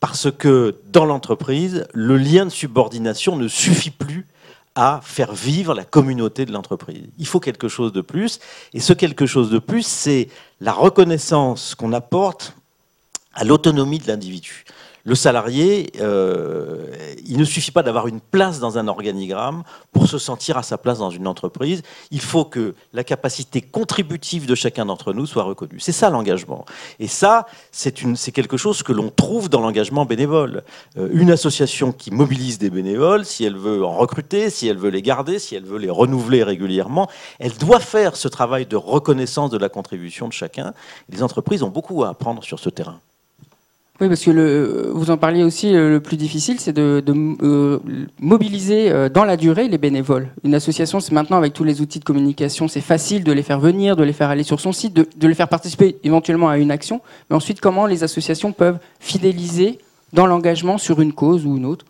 Parce 0.00 0.30
que 0.30 0.76
dans 0.90 1.04
l'entreprise, 1.04 1.86
le 1.92 2.16
lien 2.16 2.46
de 2.46 2.50
subordination 2.50 3.36
ne 3.36 3.46
suffit 3.46 3.90
plus 3.90 4.26
à 4.74 5.00
faire 5.02 5.34
vivre 5.34 5.74
la 5.74 5.84
communauté 5.84 6.46
de 6.46 6.52
l'entreprise. 6.52 7.04
Il 7.18 7.26
faut 7.26 7.40
quelque 7.40 7.68
chose 7.68 7.92
de 7.92 8.00
plus, 8.00 8.40
et 8.72 8.80
ce 8.80 8.94
quelque 8.94 9.26
chose 9.26 9.50
de 9.50 9.58
plus, 9.58 9.86
c'est 9.86 10.28
la 10.62 10.72
reconnaissance 10.72 11.74
qu'on 11.74 11.92
apporte 11.92 12.56
à 13.34 13.44
l'autonomie 13.44 13.98
de 13.98 14.08
l'individu 14.08 14.64
le 15.04 15.14
salarié, 15.14 15.92
euh, 16.00 16.86
il 17.26 17.36
ne 17.36 17.44
suffit 17.44 17.70
pas 17.70 17.82
d'avoir 17.82 18.06
une 18.06 18.20
place 18.20 18.58
dans 18.58 18.78
un 18.78 18.88
organigramme 18.88 19.62
pour 19.92 20.08
se 20.08 20.16
sentir 20.16 20.56
à 20.56 20.62
sa 20.62 20.78
place 20.78 20.98
dans 20.98 21.10
une 21.10 21.26
entreprise. 21.26 21.82
Il 22.10 22.22
faut 22.22 22.46
que 22.46 22.74
la 22.94 23.04
capacité 23.04 23.60
contributive 23.60 24.46
de 24.46 24.54
chacun 24.54 24.86
d'entre 24.86 25.12
nous 25.12 25.26
soit 25.26 25.42
reconnue. 25.42 25.78
C'est 25.78 25.92
ça 25.92 26.08
l'engagement. 26.08 26.64
Et 26.98 27.06
ça, 27.06 27.46
c'est 27.70 27.92
quelque 28.32 28.56
chose 28.56 28.82
que 28.82 28.92
l'on 28.92 29.10
trouve 29.10 29.50
dans 29.50 29.60
l'engagement 29.60 30.06
bénévole. 30.06 30.64
Euh, 30.96 31.10
une 31.12 31.30
association 31.30 31.92
qui 31.92 32.10
mobilise 32.10 32.58
des 32.58 32.70
bénévoles, 32.70 33.26
si 33.26 33.44
elle 33.44 33.56
veut 33.56 33.84
en 33.84 33.96
recruter, 33.96 34.48
si 34.48 34.68
elle 34.68 34.78
veut 34.78 34.90
les 34.90 35.02
garder, 35.02 35.38
si 35.38 35.54
elle 35.54 35.64
veut 35.64 35.78
les 35.78 35.90
renouveler 35.90 36.42
régulièrement, 36.42 37.10
elle 37.38 37.52
doit 37.52 37.80
faire 37.80 38.16
ce 38.16 38.28
travail 38.28 38.64
de 38.64 38.76
reconnaissance 38.76 39.50
de 39.50 39.58
la 39.58 39.68
contribution 39.68 40.28
de 40.28 40.32
chacun. 40.32 40.72
Les 41.10 41.22
entreprises 41.22 41.62
ont 41.62 41.68
beaucoup 41.68 42.04
à 42.04 42.08
apprendre 42.08 42.42
sur 42.42 42.58
ce 42.58 42.70
terrain. 42.70 43.00
Oui, 44.00 44.08
parce 44.08 44.24
que 44.24 44.32
le, 44.32 44.90
vous 44.92 45.12
en 45.12 45.16
parliez 45.16 45.44
aussi, 45.44 45.72
euh, 45.72 45.88
le 45.88 46.00
plus 46.00 46.16
difficile, 46.16 46.58
c'est 46.58 46.72
de, 46.72 47.00
euh, 47.42 47.78
mobiliser 48.18 48.90
euh, 48.90 49.08
dans 49.08 49.24
la 49.24 49.36
durée 49.36 49.68
les 49.68 49.78
bénévoles. 49.78 50.30
Une 50.42 50.56
association, 50.56 50.98
c'est 50.98 51.12
maintenant 51.12 51.36
avec 51.36 51.52
tous 51.52 51.62
les 51.62 51.80
outils 51.80 52.00
de 52.00 52.04
communication, 52.04 52.66
c'est 52.66 52.80
facile 52.80 53.22
de 53.22 53.30
les 53.30 53.44
faire 53.44 53.60
venir, 53.60 53.94
de 53.94 54.02
les 54.02 54.12
faire 54.12 54.30
aller 54.30 54.42
sur 54.42 54.58
son 54.58 54.72
site, 54.72 54.94
de, 54.94 55.06
de 55.16 55.28
les 55.28 55.34
faire 55.34 55.48
participer 55.48 55.96
éventuellement 56.02 56.48
à 56.48 56.58
une 56.58 56.72
action. 56.72 57.02
Mais 57.30 57.36
ensuite, 57.36 57.60
comment 57.60 57.86
les 57.86 58.02
associations 58.02 58.50
peuvent 58.50 58.78
fidéliser 58.98 59.78
dans 60.12 60.26
l'engagement 60.26 60.76
sur 60.76 61.00
une 61.00 61.12
cause 61.12 61.46
ou 61.46 61.56
une 61.56 61.64
autre 61.64 61.86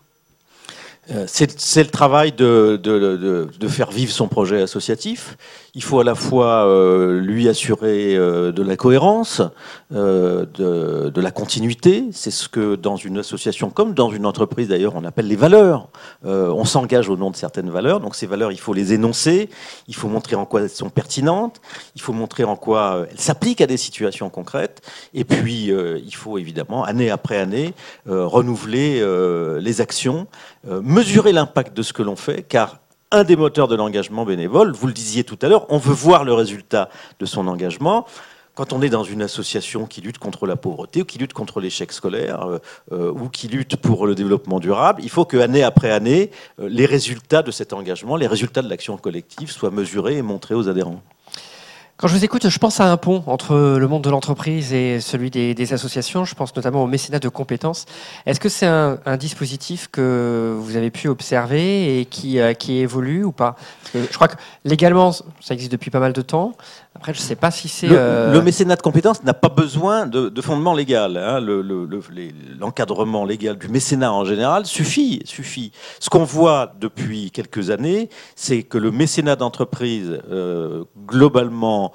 c'est 1.27 1.83
le 1.83 1.91
travail 1.91 2.33
de, 2.33 2.81
de, 2.83 3.49
de, 3.59 3.69
faire 3.69 3.91
vivre 3.91 4.13
son 4.13 4.29
projet 4.29 4.63
associatif. 4.63 5.37
Il 5.77 5.83
faut 5.83 5.99
à 5.99 6.05
la 6.05 6.15
fois 6.15 6.67
euh, 6.67 7.19
lui 7.19 7.49
assurer 7.49 8.17
euh, 8.17 8.53
de 8.53 8.63
la 8.63 8.77
cohérence, 8.77 9.43
euh, 9.93 10.47
de, 10.55 11.11
de, 11.11 11.21
la 11.21 11.33
continuité. 11.33 12.05
C'est 12.13 12.31
ce 12.31 12.49
que 12.49 12.77
dans 12.77 12.97
une 12.97 13.19
association 13.19 13.71
comme 13.71 13.93
dans 13.93 14.11
une 14.11 14.25
entreprise 14.25 14.69
d'ailleurs 14.69 14.95
on 14.95 15.05
appelle 15.05 15.27
les 15.27 15.37
valeurs. 15.37 15.89
on 16.25 16.65
s'engage 16.65 17.09
au 17.09 17.17
nom 17.17 17.31
de 17.31 17.37
certaines 17.37 17.71
valeurs. 17.71 18.01
Donc 18.01 18.15
ces 18.15 18.27
valeurs, 18.27 18.53
il 18.53 18.61
faut 18.61 18.73
les 18.73 18.93
énoncer. 18.93 19.49
Il 19.89 19.97
faut 19.97 20.09
montrer 20.09 20.37
en 20.37 20.47
quoi 20.47 20.63
elles 20.63 20.71
sont 20.71 20.91
pertinentes. 20.91 21.61
Il 21.97 22.01
faut 22.01 22.13
montrer 22.13 22.45
en 22.45 22.57
quoi 22.57 23.07
elles 23.11 23.21
s'appliquent 23.21 23.61
à 23.61 23.67
des 23.67 23.77
situations 23.77 24.31
concrètes. 24.31 24.81
Et 25.13 25.25
puis 25.25 25.73
il 25.73 26.15
faut 26.15 26.39
évidemment 26.39 26.85
année 26.85 27.11
après 27.11 27.39
année 27.39 27.75
renouveler 28.07 29.03
les 29.61 29.81
actions, 29.81 30.29
mesurer 30.83 31.33
l'impact 31.33 31.77
de 31.77 31.83
ce 31.83 31.93
que 31.93 32.03
l'on 32.03 32.17
fait, 32.17 32.43
car 32.43 32.79
un 33.11 33.25
des 33.25 33.37
moteurs 33.37 33.69
de 33.69 33.77
l'engagement 33.77 34.25
bénévole. 34.25 34.73
Vous 34.73 34.87
le 34.87 34.93
disiez 34.93 35.25
tout 35.25 35.39
à 35.43 35.49
l'heure, 35.49 35.67
on 35.69 35.79
veut 35.79 35.95
voir 35.95 36.25
le 36.25 36.33
résultat 36.33 36.89
de 37.21 37.27
son 37.27 37.47
engagement. 37.47 38.07
Quand 38.55 38.73
on 38.73 38.83
est 38.83 38.89
dans 38.89 39.03
une 39.03 39.23
association 39.23 39.87
qui 39.87 40.01
lutte 40.01 40.19
contre 40.19 40.47
la 40.47 40.55
pauvreté 40.55 41.03
ou 41.03 41.05
qui 41.05 41.19
lutte 41.19 41.33
contre 41.33 41.61
l'échec 41.61 41.91
scolaire 41.91 42.43
euh, 42.43 42.59
euh, 42.93 43.11
ou 43.11 43.29
qui 43.29 43.49
lutte 43.49 43.77
pour 43.77 44.07
le 44.07 44.15
développement 44.15 44.61
durable, 44.61 45.03
il 45.03 45.11
faut 45.11 45.25
que 45.25 45.37
année 45.37 45.65
après 45.65 45.91
année, 45.91 46.31
euh, 46.61 46.69
les 46.69 46.87
résultats 46.87 47.43
de 47.43 47.51
cet 47.51 47.73
engagement, 47.73 48.15
les 48.15 48.29
résultats 48.29 48.63
de 48.63 48.69
l'action 48.69 48.97
collective 48.97 49.51
soient 49.51 49.73
mesurés 49.73 50.19
et 50.19 50.23
montrés 50.23 50.55
aux 50.55 50.69
adhérents. 50.69 51.03
Quand 51.97 52.09
je 52.09 52.17
vous 52.17 52.25
écoute, 52.25 52.49
je 52.49 52.59
pense 52.59 52.81
à 52.81 52.91
un 52.91 52.97
pont 52.97 53.23
entre 53.29 53.55
le 53.79 53.87
monde 53.87 54.03
de 54.03 54.11
l'entreprise 54.11 54.73
et 54.73 55.01
celui 55.01 55.31
des, 55.31 55.73
associations. 55.73 56.25
Je 56.25 56.35
pense 56.35 56.55
notamment 56.57 56.83
au 56.83 56.89
mécénat 56.89 57.21
de 57.21 57.29
compétences. 57.29 57.87
Est-ce 58.27 58.41
que 58.41 58.49
c'est 58.49 58.67
un, 58.67 58.99
dispositif 59.17 59.87
que 59.93 60.57
vous 60.59 60.75
avez 60.75 60.91
pu 60.91 61.07
observer 61.07 62.01
et 62.01 62.05
qui, 62.05 62.41
euh, 62.41 62.53
qui 62.53 62.79
évolue 62.79 63.23
ou 63.23 63.31
pas? 63.31 63.55
Je 63.95 64.13
crois 64.13 64.27
que 64.27 64.35
légalement, 64.65 65.13
ça 65.13 65.55
existe 65.55 65.71
depuis 65.71 65.93
pas 65.93 66.01
mal 66.01 66.13
de 66.13 66.21
temps. 66.21 66.57
Après, 66.97 67.13
je 67.13 67.19
ne 67.19 67.25
sais 67.25 67.37
pas 67.37 67.51
si 67.51 67.69
c'est. 67.69 67.89
Le, 67.89 67.97
euh, 67.99 68.43
mécénat 68.43 68.77
de 68.77 68.83
compétences 68.83 69.25
n'a 69.25 69.35
pas 69.35 69.49
besoin 69.49 70.07
de, 70.07 70.41
fondement 70.41 70.75
légal. 70.75 71.17
Hein. 71.17 71.41
L'encadrement 72.59 73.25
légal 73.25 73.59
du 73.59 73.69
mécénat 73.69 74.13
en 74.13 74.25
général 74.25 74.65
suffit. 74.65 75.21
suffit. 75.25 75.73
Ce 75.99 76.09
qu'on 76.09 76.25
voit 76.25 76.73
depuis 76.81 77.33
quelques 77.33 77.71
années, 77.71 78.09
c'est 78.37 78.63
que 78.63 78.79
le 78.79 78.93
mécénat 78.93 79.35
d'entreprise, 79.35 80.21
euh, 80.31 80.85
globalement, 81.07 81.91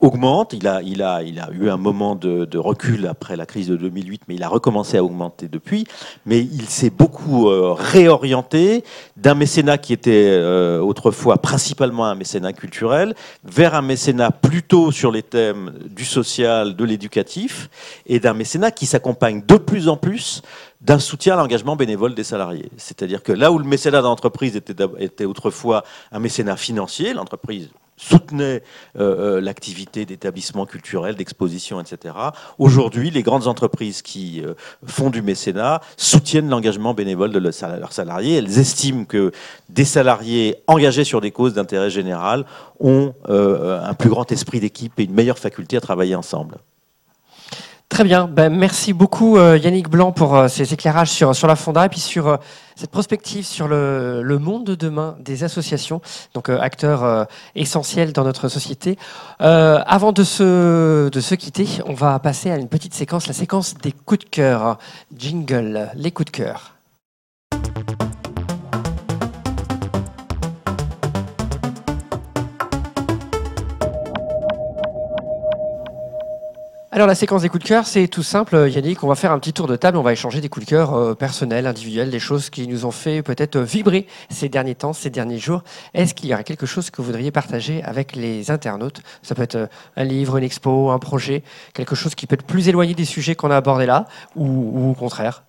augmente. 0.00 0.52
Il 0.52 0.66
a, 0.66 0.82
eu 0.82 1.68
un 1.68 1.76
moment 1.76 2.14
de, 2.14 2.58
recul 2.58 3.06
après 3.06 3.36
la 3.36 3.46
crise 3.46 3.68
de 3.68 3.76
2008, 3.76 4.22
mais 4.28 4.34
il 4.34 4.42
a 4.42 4.48
recommencé 4.48 4.96
à 4.96 5.04
augmenter 5.04 5.48
depuis. 5.48 5.86
Mais 6.26 6.40
il 6.40 6.68
s'est 6.68 6.90
beaucoup 6.90 7.48
euh, 7.48 7.72
réorienté 7.72 8.84
d'un 9.16 9.34
mécénat 9.34 9.78
qui 9.78 9.92
était 9.92 10.28
euh, 10.28 10.80
autrefois 10.80 11.38
principalement 11.38 12.06
un 12.06 12.14
mécénat 12.14 12.52
culturel 12.52 13.14
vers 13.44 13.74
un 13.74 13.82
mécénat 13.82 14.30
plutôt 14.30 14.92
sur 14.92 15.10
les 15.10 15.22
thèmes 15.22 15.72
du 15.88 16.04
social, 16.04 16.76
de 16.76 16.84
l'éducatif, 16.84 17.70
et 18.06 18.20
d'un 18.20 18.34
mécénat 18.34 18.70
qui 18.70 18.86
s'accompagne 18.86 19.42
de 19.46 19.56
plus 19.56 19.88
en 19.88 19.96
plus 19.96 20.42
d'un 20.80 20.98
soutien 20.98 21.34
à 21.34 21.36
l'engagement 21.36 21.76
bénévole 21.76 22.14
des 22.14 22.24
salariés. 22.24 22.70
C'est-à-dire 22.78 23.22
que 23.22 23.32
là 23.32 23.52
où 23.52 23.58
le 23.58 23.64
mécénat 23.64 24.00
d'entreprise 24.00 24.56
était 24.56 25.24
autrefois 25.24 25.84
un 26.10 26.18
mécénat 26.18 26.56
financier, 26.56 27.12
l'entreprise 27.12 27.68
soutenaient 28.00 28.62
l'activité 28.94 30.06
d'établissements 30.06 30.66
culturels, 30.66 31.16
d'expositions, 31.16 31.80
etc. 31.80 32.14
Aujourd'hui, 32.58 33.10
les 33.10 33.22
grandes 33.22 33.46
entreprises 33.46 34.02
qui 34.02 34.42
font 34.86 35.10
du 35.10 35.22
mécénat 35.22 35.80
soutiennent 35.96 36.48
l'engagement 36.48 36.94
bénévole 36.94 37.32
de 37.32 37.38
leurs 37.38 37.92
salariés. 37.92 38.36
Elles 38.36 38.58
estiment 38.58 39.04
que 39.04 39.32
des 39.68 39.84
salariés 39.84 40.56
engagés 40.66 41.04
sur 41.04 41.20
des 41.20 41.30
causes 41.30 41.54
d'intérêt 41.54 41.90
général 41.90 42.46
ont 42.78 43.14
un 43.28 43.94
plus 43.94 44.08
grand 44.08 44.30
esprit 44.32 44.60
d'équipe 44.60 44.98
et 44.98 45.04
une 45.04 45.14
meilleure 45.14 45.38
faculté 45.38 45.76
à 45.76 45.80
travailler 45.80 46.14
ensemble. 46.14 46.56
Très 48.00 48.08
bien. 48.08 48.28
Ben, 48.28 48.48
merci 48.48 48.94
beaucoup 48.94 49.36
euh, 49.36 49.58
Yannick 49.58 49.90
Blanc 49.90 50.10
pour 50.10 50.34
euh, 50.34 50.48
ces 50.48 50.72
éclairages 50.72 51.10
sur, 51.10 51.46
la 51.46 51.54
Fonda 51.54 51.84
et 51.84 51.90
puis 51.90 52.00
sur 52.00 52.28
euh, 52.28 52.36
cette 52.74 52.90
prospective 52.90 53.44
sur 53.44 53.68
le, 53.68 54.38
monde 54.40 54.64
de 54.64 54.74
demain 54.74 55.16
des 55.20 55.44
associations, 55.44 56.00
donc 56.32 56.48
acteurs 56.48 57.26
essentiels 57.54 58.14
dans 58.14 58.24
notre 58.24 58.48
société. 58.48 58.96
avant 59.38 60.12
de 60.12 60.24
se, 60.24 61.10
de 61.10 61.20
se 61.20 61.34
quitter, 61.34 61.68
on 61.84 61.92
va 61.92 62.18
passer 62.20 62.50
à 62.50 62.56
une 62.56 62.68
petite 62.68 62.94
séquence, 62.94 63.26
la 63.26 63.34
séquence 63.34 63.74
des 63.74 63.92
coups 63.92 64.24
de 64.24 64.30
cœur. 64.30 64.78
Jingle, 65.14 65.90
les 65.94 66.10
coups 66.10 66.32
de 66.32 66.36
cœur. 66.38 66.72
Alors 76.92 77.06
la 77.06 77.14
séquence 77.14 77.42
des 77.42 77.48
coups 77.48 77.62
de 77.62 77.68
cœur, 77.68 77.86
c'est 77.86 78.08
tout 78.08 78.24
simple, 78.24 78.68
Yannick. 78.68 79.04
On 79.04 79.06
va 79.06 79.14
faire 79.14 79.30
un 79.30 79.38
petit 79.38 79.52
tour 79.52 79.68
de 79.68 79.76
table, 79.76 79.96
on 79.96 80.02
va 80.02 80.12
échanger 80.12 80.40
des 80.40 80.48
coups 80.48 80.66
de 80.66 80.70
cœur 80.70 80.92
euh, 80.92 81.14
personnels, 81.14 81.68
individuels, 81.68 82.10
des 82.10 82.18
choses 82.18 82.50
qui 82.50 82.66
nous 82.66 82.84
ont 82.84 82.90
fait 82.90 83.22
peut-être 83.22 83.60
vibrer 83.60 84.08
ces 84.28 84.48
derniers 84.48 84.74
temps, 84.74 84.92
ces 84.92 85.08
derniers 85.08 85.38
jours. 85.38 85.62
Est-ce 85.94 86.14
qu'il 86.14 86.28
y 86.28 86.34
aurait 86.34 86.42
quelque 86.42 86.66
chose 86.66 86.90
que 86.90 86.96
vous 86.96 87.04
voudriez 87.04 87.30
partager 87.30 87.80
avec 87.84 88.16
les 88.16 88.50
internautes? 88.50 89.02
Ça 89.22 89.36
peut 89.36 89.42
être 89.42 89.54
euh, 89.54 89.66
un 89.96 90.02
livre, 90.02 90.36
une 90.36 90.42
expo, 90.42 90.90
un 90.90 90.98
projet, 90.98 91.44
quelque 91.74 91.94
chose 91.94 92.16
qui 92.16 92.26
peut 92.26 92.34
être 92.34 92.44
plus 92.44 92.68
éloigné 92.68 92.94
des 92.94 93.04
sujets 93.04 93.36
qu'on 93.36 93.52
a 93.52 93.56
abordés 93.56 93.86
là, 93.86 94.06
ou, 94.34 94.90
au 94.90 94.94
contraire? 94.94 95.44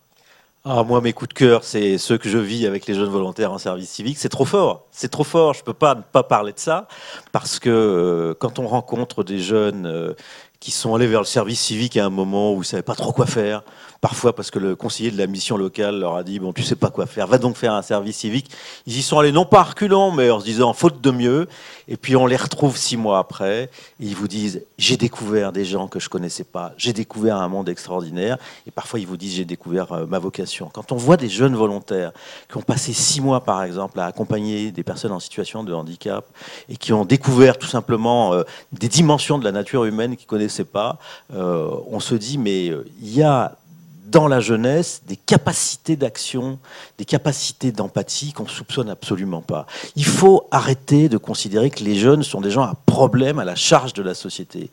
Ah, 0.63 0.83
moi, 0.83 1.01
mes 1.01 1.11
coups 1.11 1.29
de 1.29 1.33
cœur, 1.33 1.63
c'est 1.63 1.97
ceux 1.97 2.19
que 2.19 2.29
je 2.29 2.37
vis 2.37 2.67
avec 2.67 2.85
les 2.85 2.93
jeunes 2.93 3.09
volontaires 3.09 3.51
en 3.51 3.57
service 3.57 3.89
civique. 3.89 4.19
C'est 4.19 4.29
trop 4.29 4.45
fort. 4.45 4.85
C'est 4.91 5.09
trop 5.09 5.23
fort. 5.23 5.55
Je 5.55 5.61
ne 5.61 5.65
peux 5.65 5.73
pas 5.73 5.95
ne 5.95 6.01
pas 6.03 6.21
parler 6.21 6.53
de 6.53 6.59
ça 6.59 6.87
parce 7.31 7.57
que 7.57 7.71
euh, 7.71 8.35
quand 8.37 8.59
on 8.59 8.67
rencontre 8.67 9.23
des 9.23 9.39
jeunes 9.39 10.13
qui 10.61 10.71
sont 10.71 10.95
allés 10.95 11.07
vers 11.07 11.19
le 11.19 11.25
service 11.25 11.59
civique 11.59 11.97
à 11.97 12.05
un 12.05 12.09
moment 12.09 12.51
où 12.53 12.57
ils 12.57 12.59
ne 12.59 12.63
savaient 12.63 12.83
pas 12.83 12.95
trop 12.95 13.11
quoi 13.11 13.25
faire, 13.25 13.63
parfois 14.01 14.35
parce 14.35 14.49
que 14.49 14.57
le 14.57 14.75
conseiller 14.75 15.11
de 15.11 15.17
la 15.17 15.27
mission 15.27 15.55
locale 15.55 15.99
leur 15.99 16.15
a 16.15 16.23
dit 16.23 16.39
bon 16.39 16.51
tu 16.51 16.63
sais 16.63 16.75
pas 16.75 16.89
quoi 16.89 17.05
faire, 17.05 17.27
va 17.27 17.37
donc 17.37 17.55
faire 17.55 17.73
un 17.73 17.83
service 17.83 18.17
civique. 18.17 18.49
Ils 18.87 18.97
y 18.97 19.03
sont 19.03 19.19
allés 19.19 19.31
non 19.31 19.45
pas 19.45 19.61
reculant 19.61 20.11
mais 20.11 20.31
en 20.31 20.39
se 20.39 20.45
disant 20.45 20.73
faute 20.73 20.99
de 20.99 21.11
mieux. 21.11 21.47
Et 21.87 21.97
puis 21.97 22.15
on 22.15 22.25
les 22.25 22.35
retrouve 22.35 22.77
six 22.77 22.97
mois 22.97 23.19
après. 23.19 23.69
Et 23.99 24.05
ils 24.05 24.15
vous 24.15 24.27
disent 24.27 24.63
j'ai 24.77 24.97
découvert 24.97 25.51
des 25.51 25.65
gens 25.65 25.87
que 25.87 25.99
je 25.99 26.09
connaissais 26.09 26.43
pas, 26.43 26.73
j'ai 26.77 26.93
découvert 26.93 27.37
un 27.37 27.47
monde 27.47 27.69
extraordinaire. 27.69 28.37
Et 28.67 28.71
parfois 28.71 28.99
ils 28.99 29.07
vous 29.07 29.17
disent 29.17 29.35
j'ai 29.35 29.45
découvert 29.45 29.91
euh, 29.93 30.05
ma 30.07 30.17
vocation. 30.17 30.69
Quand 30.73 30.91
on 30.91 30.97
voit 30.97 31.17
des 31.17 31.29
jeunes 31.29 31.55
volontaires 31.55 32.11
qui 32.49 32.57
ont 32.57 32.63
passé 32.63 32.93
six 32.93 33.21
mois 33.21 33.43
par 33.43 33.63
exemple 33.63 33.99
à 33.99 34.07
accompagner 34.07 34.71
des 34.71 34.83
personnes 34.83 35.11
en 35.11 35.19
situation 35.19 35.63
de 35.63 35.73
handicap 35.73 36.25
et 36.69 36.75
qui 36.75 36.91
ont 36.91 37.05
découvert 37.05 37.59
tout 37.59 37.67
simplement 37.67 38.33
euh, 38.33 38.43
des 38.71 38.89
dimensions 38.89 39.37
de 39.37 39.43
la 39.43 39.51
nature 39.51 39.85
humaine 39.85 40.17
qu'ils 40.17 40.27
connaissaient 40.27 40.63
pas, 40.63 40.97
euh, 41.35 41.69
on 41.87 41.99
se 41.99 42.15
dit 42.15 42.39
mais 42.39 42.65
il 42.65 43.13
y 43.13 43.21
a 43.21 43.55
dans 44.11 44.27
la 44.27 44.41
jeunesse 44.41 45.01
des 45.07 45.15
capacités 45.15 45.95
d'action, 45.95 46.59
des 46.97 47.05
capacités 47.05 47.71
d'empathie 47.71 48.33
qu'on 48.33 48.43
ne 48.43 48.49
soupçonne 48.49 48.89
absolument 48.89 49.41
pas. 49.41 49.65
Il 49.95 50.05
faut 50.05 50.47
arrêter 50.51 51.07
de 51.07 51.17
considérer 51.17 51.69
que 51.69 51.83
les 51.83 51.95
jeunes 51.95 52.21
sont 52.21 52.41
des 52.41 52.51
gens 52.51 52.63
à 52.63 52.75
problème, 52.85 53.39
à 53.39 53.45
la 53.45 53.55
charge 53.55 53.93
de 53.93 54.03
la 54.03 54.13
société. 54.13 54.69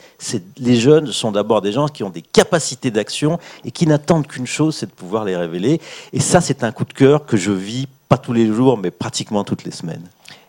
Les 0.59 0.77
jeunes 0.77 1.13
sont 1.13 1.33
d'abord 1.33 1.63
des 1.63 1.73
gens 1.73 1.87
qui 1.87 2.03
ont 2.03 2.11
des 2.11 2.23
capacités 2.23 2.91
d'action 2.91 3.39
et 3.65 3.71
qui 3.71 3.87
n'attendent 3.87 4.27
qu'une 4.27 4.47
chose, 4.47 4.77
c'est 4.77 4.87
de 4.87 4.93
pouvoir 4.93 5.25
les 5.25 5.37
révéler. 5.37 5.81
Et 6.13 6.21
ça, 6.21 6.41
c'est 6.41 6.65
un 6.65 6.73
coup 6.73 6.85
de 6.85 6.93
cœur 6.93 7.25
que 7.25 7.37
je 7.37 7.53
vis 7.53 7.87
pas 8.09 8.19
tous 8.19 8.33
les 8.33 8.53
jours, 8.53 8.77
mais 8.77 8.91
pratiquement 8.91 9.45
toutes 9.45 9.65
les 9.65 9.71
semaines. 9.71 10.09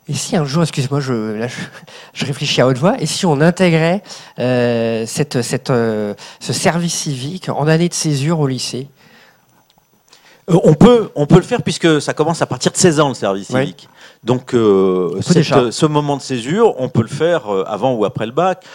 Et 0.10 0.13
si 0.15 0.36
un 0.36 0.43
jour, 0.43 0.63
excusez-moi, 0.63 1.00
je, 1.00 1.48
je, 2.13 2.26
réfléchis 2.26 2.62
à 2.62 2.67
haute 2.67 2.80
voix, 2.80 3.00
et 3.00 3.06
si 3.06 3.28
on 3.28 3.39
intégrait 3.41 4.02
euh, 4.39 5.06
cette, 5.06 5.43
cette, 5.43 5.69
euh, 5.69 6.15
ce 6.39 6.52
service 6.52 6.95
civique 6.95 7.48
en 7.48 7.67
année 7.67 7.89
de 7.89 7.93
césure 7.93 8.39
au 8.39 8.48
lycée? 8.48 8.88
Euh, 10.50 10.58
on 10.63 10.74
peut, 10.74 11.12
on 11.13 11.28
peut 11.28 11.36
le 11.36 11.43
faire 11.43 11.62
puisque 11.62 12.02
ça 12.02 12.15
commence 12.15 12.41
à 12.41 12.48
partir 12.48 12.72
de 12.72 12.78
16 12.78 13.00
ans 13.00 13.10
le 13.10 13.13
service 13.13 13.48
civique. 13.48 13.88
Donc 14.24 14.50
ce 14.52 15.86
moment 15.86 16.17
de 16.17 16.24
césure, 16.24 16.74
on 16.80 16.89
peut 16.89 17.04
le 17.04 17.08
faire 17.08 17.43
avant 17.67 17.93
ou 17.93 18.04
après 18.04 18.26
le 18.26 18.32
bac 18.32 18.65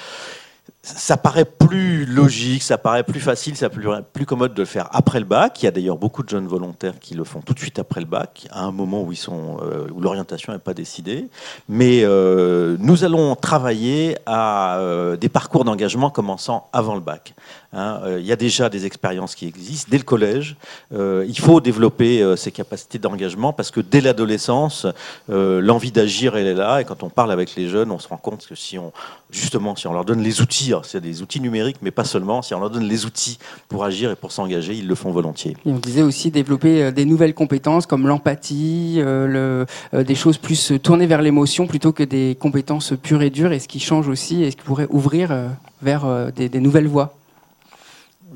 ça 0.84 1.16
paraît 1.16 1.46
plus 1.46 2.04
logique, 2.04 2.62
ça 2.62 2.76
paraît 2.76 3.04
plus 3.04 3.20
facile, 3.20 3.56
ça 3.56 3.70
paraît 3.70 4.02
plus 4.02 4.26
commode 4.26 4.52
de 4.52 4.62
le 4.62 4.66
faire 4.66 4.88
après 4.92 5.18
le 5.18 5.24
bac. 5.24 5.62
Il 5.62 5.64
y 5.64 5.68
a 5.68 5.70
d'ailleurs 5.70 5.96
beaucoup 5.96 6.22
de 6.22 6.28
jeunes 6.28 6.46
volontaires 6.46 6.98
qui 7.00 7.14
le 7.14 7.24
font 7.24 7.40
tout 7.40 7.54
de 7.54 7.58
suite 7.58 7.78
après 7.78 8.00
le 8.00 8.06
bac, 8.06 8.46
à 8.50 8.64
un 8.64 8.70
moment 8.70 9.02
où 9.02 9.10
euh, 9.12 9.86
l'orientation 9.98 10.52
n'est 10.52 10.58
pas 10.58 10.74
décidée. 10.74 11.28
Mais 11.70 12.02
euh, 12.04 12.76
nous 12.80 13.02
allons 13.04 13.34
travailler 13.34 14.18
à 14.26 14.78
euh, 14.78 15.16
des 15.16 15.30
parcours 15.30 15.64
d'engagement 15.64 16.10
commençant 16.10 16.68
avant 16.72 16.94
le 16.94 17.00
bac. 17.00 17.34
Hein. 17.74 18.00
il 18.18 18.24
y 18.24 18.32
a 18.32 18.36
déjà 18.36 18.68
des 18.68 18.86
expériences 18.86 19.34
qui 19.34 19.46
existent 19.46 19.88
dès 19.90 19.98
le 19.98 20.04
collège. 20.04 20.56
il 20.92 21.38
faut 21.38 21.60
développer 21.60 22.34
ces 22.36 22.52
capacités 22.52 22.98
d'engagement 22.98 23.52
parce 23.52 23.70
que 23.70 23.80
dès 23.80 24.00
l'adolescence, 24.00 24.86
l'envie 25.28 25.92
d'agir 25.92 26.36
elle 26.36 26.46
est 26.46 26.54
là. 26.54 26.80
Et 26.80 26.84
quand 26.84 27.02
on 27.02 27.10
parle 27.10 27.32
avec 27.32 27.54
les 27.56 27.68
jeunes, 27.68 27.90
on 27.90 27.98
se 27.98 28.08
rend 28.08 28.16
compte 28.16 28.46
que 28.46 28.54
si 28.54 28.78
on, 28.78 28.92
justement, 29.30 29.76
si 29.76 29.86
on 29.86 29.92
leur 29.92 30.04
donne 30.04 30.22
les 30.22 30.40
outils 30.40 30.54
c'est 30.82 31.00
des 31.00 31.22
outils 31.22 31.40
numériques, 31.40 31.78
mais 31.82 31.90
pas 31.90 32.04
seulement. 32.04 32.42
Si 32.42 32.54
on 32.54 32.60
leur 32.60 32.70
donne 32.70 32.84
les 32.84 33.04
outils 33.04 33.38
pour 33.68 33.84
agir 33.84 34.10
et 34.10 34.16
pour 34.16 34.32
s'engager, 34.32 34.74
ils 34.74 34.86
le 34.86 34.94
font 34.94 35.10
volontiers. 35.10 35.56
on 35.66 35.78
disait 35.78 36.02
aussi 36.02 36.30
développer 36.30 36.82
euh, 36.82 36.90
des 36.90 37.04
nouvelles 37.04 37.34
compétences 37.34 37.86
comme 37.86 38.06
l'empathie, 38.06 38.96
euh, 38.98 39.64
euh, 39.92 40.04
des 40.04 40.14
choses 40.14 40.38
plus 40.38 40.72
tournées 40.82 41.06
vers 41.06 41.22
l'émotion 41.22 41.66
plutôt 41.66 41.92
que 41.92 42.02
des 42.02 42.36
compétences 42.38 42.94
pures 43.00 43.22
et 43.22 43.30
dures. 43.30 43.52
Et 43.52 43.58
ce 43.58 43.68
qui 43.68 43.80
change 43.80 44.08
aussi 44.08 44.42
et 44.42 44.50
ce 44.50 44.56
qui 44.56 44.62
pourrait 44.62 44.88
ouvrir 44.90 45.34
vers 45.82 46.32
des 46.32 46.60
nouvelles 46.60 46.88
voies. 46.88 47.14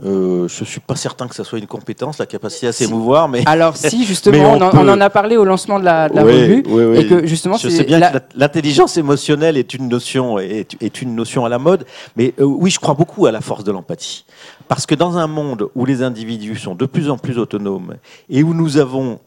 Euh, 0.05 0.47
je 0.49 0.61
ne 0.61 0.67
suis 0.67 0.81
pas 0.81 0.95
certain 0.95 1.27
que 1.27 1.35
ça 1.35 1.43
soit 1.45 1.59
une 1.59 1.67
compétence, 1.67 2.19
la 2.19 2.27
capacité 2.27 2.69
à 2.69 2.73
s'émouvoir, 2.73 3.29
mais 3.29 3.43
alors 3.47 3.77
si 3.77 4.05
justement 4.05 4.53
on, 4.53 4.89
en, 4.89 5.01
a 5.01 5.11
parlé 5.11 5.37
au 5.37 5.45
lancement 5.45 5.81
de 5.81 5.85
la, 5.85 6.07
revue 6.07 6.63
et 6.97 7.07
que 7.07 7.27
justement 7.27 7.57
je 7.57 7.69
sais 7.69 7.85
bien 7.85 8.01
que 8.01 8.19
l'intelligence 8.37 8.97
émotionnelle 8.97 9.57
est 9.57 9.75
une 9.75 9.89
notion 9.89 10.39
est, 10.39 10.77
est, 10.81 11.03
une 11.03 11.15
notion 11.15 11.45
à 11.45 11.49
la 11.49 11.59
mode, 11.59 11.85
mais 12.17 12.33
euh, 12.39 12.45
oui, 12.45 12.71
je 12.71 12.79
crois 12.79 12.95
beaucoup 12.95 13.27
à 13.27 13.33
la 13.33 13.41
force 13.41 13.65
de 13.65 13.73
l'empathie. 13.73 14.25
Parce 14.69 14.87
que 14.87 14.95
dans 14.95 15.19
un 15.19 15.27
monde 15.27 15.69
où 15.75 15.85
les 15.85 16.03
individus 16.03 16.57
sont 16.57 16.75
de 16.75 16.87
plus 16.87 17.11
en 17.11 17.19
plus 17.19 17.39
autonomes 17.39 17.97
et 18.31 18.43
où 18.43 18.55
nous 18.55 18.77
avons 18.77 19.19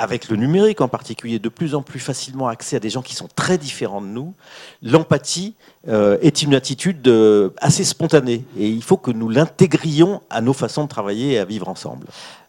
avec 0.00 0.30
le 0.30 0.36
numérique 0.36 0.80
en 0.80 0.88
particulier, 0.88 1.38
de 1.38 1.50
plus 1.50 1.74
en 1.74 1.82
plus 1.82 2.00
facilement 2.00 2.48
accès 2.48 2.76
à 2.76 2.80
des 2.80 2.88
gens 2.88 3.02
qui 3.02 3.14
sont 3.14 3.28
très 3.36 3.58
différents 3.58 4.00
de 4.00 4.06
nous, 4.06 4.32
l'empathie 4.82 5.54
euh, 5.88 6.16
est 6.22 6.40
une 6.40 6.54
attitude 6.54 7.06
euh, 7.06 7.50
assez 7.58 7.84
spontanée. 7.84 8.46
Et 8.58 8.66
il 8.66 8.82
faut 8.82 8.96
que 8.96 9.10
nous 9.10 9.28
l'intégrions 9.28 10.22
à 10.30 10.40
nos 10.40 10.54
façons 10.54 10.84
de 10.84 10.88
travailler 10.88 11.32
et 11.32 11.38
à 11.38 11.44
vivre 11.44 11.68
ensemble. 11.68 12.06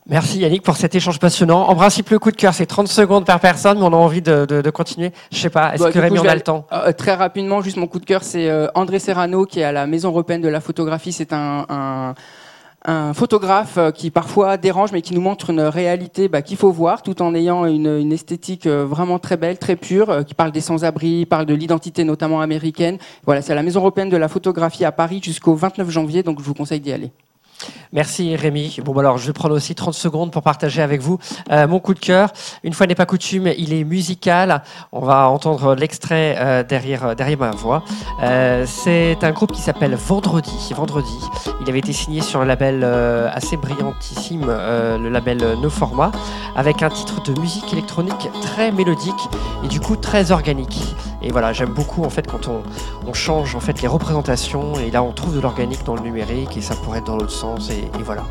Merci 0.08 0.40
Yannick 0.40 0.64
pour 0.64 0.78
cet 0.78 0.96
échange 0.96 1.20
passionnant. 1.20 1.68
En 1.68 1.76
principe, 1.76 2.10
le 2.10 2.20
coup 2.20 2.32
de 2.32 2.38
cœur, 2.38 2.54
c'est 2.54 2.66
30 2.66 2.88
secondes 2.88 3.26
par 3.26 3.42
personne, 3.42 3.80
mais 3.80 3.84
on 3.84 3.94
a 3.94 3.98
envie 3.98 4.22
de, 4.22 4.72
continuer. 4.74 5.12
Je 5.30 5.38
sais 5.38 5.50
pas, 5.50 5.76
est-ce 5.76 5.90
que 5.90 6.00
Rémi, 6.00 6.20
on 6.20 6.26
a 6.26 6.36
le 6.36 6.42
temps 6.42 6.66
euh, 6.72 6.94
Très 6.94 7.16
rapidement, 7.16 7.62
juste 7.62 7.76
mon 7.76 7.88
coup 7.88 8.00
de 8.00 8.06
cœur, 8.06 8.24
c'est 8.24 8.50
André 8.76 9.00
Serrano, 9.00 9.46
qui 9.46 9.60
est 9.60 9.66
à 9.66 9.74
la 9.74 9.88
Maison 9.88 10.08
européenne 10.08 10.42
de 10.42 10.48
la 10.48 10.62
photographie. 10.62 11.12
C'est 11.12 11.34
un 11.34 11.66
un 11.70 12.16
photographe 13.14 13.78
euh, 13.78 13.92
qui 13.92 14.10
parfois 14.10 14.58
dérange, 14.58 14.92
mais 14.92 15.02
qui 15.02 15.14
nous 15.14 15.22
montre 15.22 15.52
une 15.52 15.62
réalité 15.62 16.28
bah, 16.28 16.42
qu'il 16.42 16.58
faut 16.58 16.72
voir, 16.72 17.04
tout 17.04 17.22
en 17.22 17.36
ayant 17.36 17.66
une, 17.66 18.12
esthétique 18.12 18.66
euh, 18.66 18.86
vraiment 18.86 19.20
très 19.20 19.38
belle, 19.38 19.58
très 19.58 19.76
pure, 19.76 20.10
euh, 20.10 20.24
qui 20.24 20.34
parle 20.34 20.52
des 20.52 20.62
sans-abri, 20.62 21.26
parle 21.26 21.46
de 21.46 21.54
l'identité 21.54 22.04
notamment 22.04 22.42
américaine. 22.42 22.98
Voilà, 23.26 23.42
c'est 23.42 23.52
à 23.52 23.56
la 23.56 23.64
Maison 23.64 23.82
européenne 23.82 24.10
de 24.10 24.18
la 24.18 24.28
photographie 24.28 24.86
à 24.86 24.92
Paris 24.92 25.22
jusqu'au 25.24 25.54
29 25.54 25.90
janvier, 25.90 26.24
donc 26.24 26.40
je 26.40 26.44
vous 26.44 26.54
conseille 26.54 26.80
d'y 26.80 26.92
aller. 26.92 27.12
Merci 27.94 28.36
Rémi. 28.36 28.78
Bon, 28.84 28.98
alors 28.98 29.18
je 29.18 29.28
vais 29.28 29.34
prendre 29.34 29.56
aussi 29.56 29.76
30 29.76 29.94
secondes 29.94 30.32
pour 30.32 30.42
partager 30.42 30.82
avec 30.82 31.02
vous 31.02 31.20
euh, 31.52 31.68
mon 31.68 31.80
coup 31.80 31.94
de 31.94 32.00
cœur. 32.00 32.32
Une 32.64 32.74
fois 32.74 32.88
n'est 32.88 32.96
pas 32.96 33.06
coutume, 33.06 33.48
il 33.58 33.74
est 33.74 33.84
musical. 33.84 34.64
On 34.92 35.02
va 35.02 35.28
entendre 35.28 35.76
l'extrait 35.76 36.36
euh, 36.38 36.64
derrière, 36.64 37.08
euh, 37.08 37.16
derrière 37.16 37.40
ma 37.40 37.52
voix. 37.52 37.84
c'est 38.66 39.18
un 39.22 39.32
groupe 39.32 39.52
qui 39.52 39.62
s'appelle 39.62 39.96
Vendredi. 39.96 40.74
Vendredi. 40.76 41.18
Il 41.62 41.70
avait 41.70 41.80
été 41.80 41.94
signé 41.94 42.22
sur 42.22 42.42
un 42.42 42.46
label 42.46 42.84
assez 42.84 43.58
brillantissime, 43.58 44.46
le 44.48 45.10
label 45.10 45.58
No 45.62 45.70
Format, 45.70 46.12
avec 46.56 46.82
un 46.82 46.90
titre 46.90 47.22
de 47.22 47.40
musique 47.40 47.72
électronique 47.72 48.30
très 48.42 48.72
mélodique 48.72 49.30
et 49.64 49.68
du 49.68 49.80
coup 49.80 49.96
très 49.96 50.32
organique. 50.32 50.80
Et 51.24 51.32
voilà, 51.32 51.54
j'aime 51.54 51.70
beaucoup 51.70 52.04
en 52.04 52.10
fait 52.10 52.28
quand 52.28 52.48
on, 52.48 52.64
on, 53.08 53.14
change 53.14 53.56
en 53.56 53.60
fait 53.60 53.82
les 53.82 53.88
représentations 53.88 54.80
et 54.80 54.90
là 54.90 55.04
on 55.04 55.12
trouve 55.12 55.36
de 55.36 55.40
l'organique 55.40 55.84
dans 55.86 55.96
le 55.96 56.02
numérique 56.02 56.58
et 56.58 56.62
ça 56.62 56.76
pourrait 56.76 57.00
être 57.00 57.06
dans 57.06 57.18
l'autre 57.18 57.32
sens 57.32 57.70
et, 57.70 58.00
et, 58.00 58.04
voilà. 58.04 58.24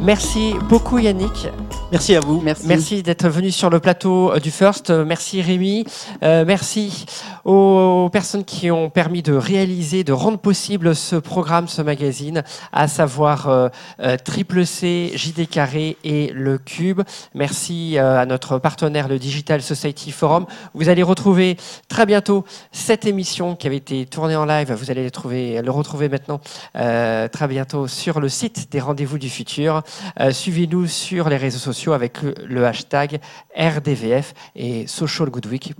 Merci 0.00 0.54
beaucoup 0.68 0.98
Yannick. 0.98 1.48
Merci 1.90 2.14
à 2.14 2.20
vous. 2.20 2.40
Merci, 2.40 2.66
merci 2.66 3.02
d'être 3.02 3.28
venu 3.28 3.50
sur 3.50 3.70
le 3.70 3.80
plateau 3.80 4.32
euh, 4.32 4.40
du 4.40 4.50
First. 4.50 4.90
Merci 4.90 5.42
Rémi. 5.42 5.86
Euh, 6.22 6.44
merci 6.46 7.06
aux 7.48 8.10
personnes 8.12 8.44
qui 8.44 8.70
ont 8.70 8.90
permis 8.90 9.22
de 9.22 9.32
réaliser, 9.32 10.04
de 10.04 10.12
rendre 10.12 10.38
possible 10.38 10.94
ce 10.94 11.16
programme, 11.16 11.66
ce 11.66 11.80
magazine, 11.80 12.44
à 12.72 12.88
savoir 12.88 13.48
euh, 13.48 13.68
euh, 14.00 14.18
Triple 14.22 14.66
C, 14.66 15.12
JD 15.14 15.48
Carré 15.48 15.96
et 16.04 16.30
le 16.34 16.58
Cube. 16.58 17.00
Merci 17.34 17.96
euh, 17.96 18.20
à 18.20 18.26
notre 18.26 18.58
partenaire, 18.58 19.08
le 19.08 19.18
Digital 19.18 19.62
Society 19.62 20.12
Forum. 20.12 20.44
Vous 20.74 20.90
allez 20.90 21.02
retrouver 21.02 21.56
très 21.88 22.04
bientôt 22.18 22.44
cette 22.72 23.06
émission 23.06 23.54
qui 23.54 23.68
avait 23.68 23.76
été 23.76 24.04
tournée 24.04 24.34
en 24.34 24.44
live. 24.44 24.72
Vous 24.72 24.90
allez 24.90 25.04
le, 25.04 25.10
trouver, 25.12 25.62
le 25.62 25.70
retrouver 25.70 26.08
maintenant 26.08 26.40
euh, 26.74 27.28
très 27.28 27.46
bientôt 27.46 27.86
sur 27.86 28.18
le 28.18 28.28
site 28.28 28.72
des 28.72 28.80
Rendez-vous 28.80 29.18
du 29.18 29.30
Futur. 29.30 29.84
Euh, 30.18 30.32
Suivez-nous 30.32 30.88
sur 30.88 31.28
les 31.28 31.36
réseaux 31.36 31.60
sociaux 31.60 31.92
avec 31.92 32.22
le, 32.22 32.66
hashtag 32.66 33.20
RDVF 33.56 34.34
et 34.56 34.88
Social 34.88 35.30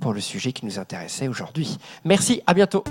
pour 0.01 0.13
le 0.13 0.21
sujet 0.21 0.53
qui 0.53 0.65
nous 0.65 0.79
intéressait 0.79 1.27
aujourd'hui. 1.27 1.77
Merci, 2.05 2.41
à 2.47 2.55
bientôt. 2.55 2.85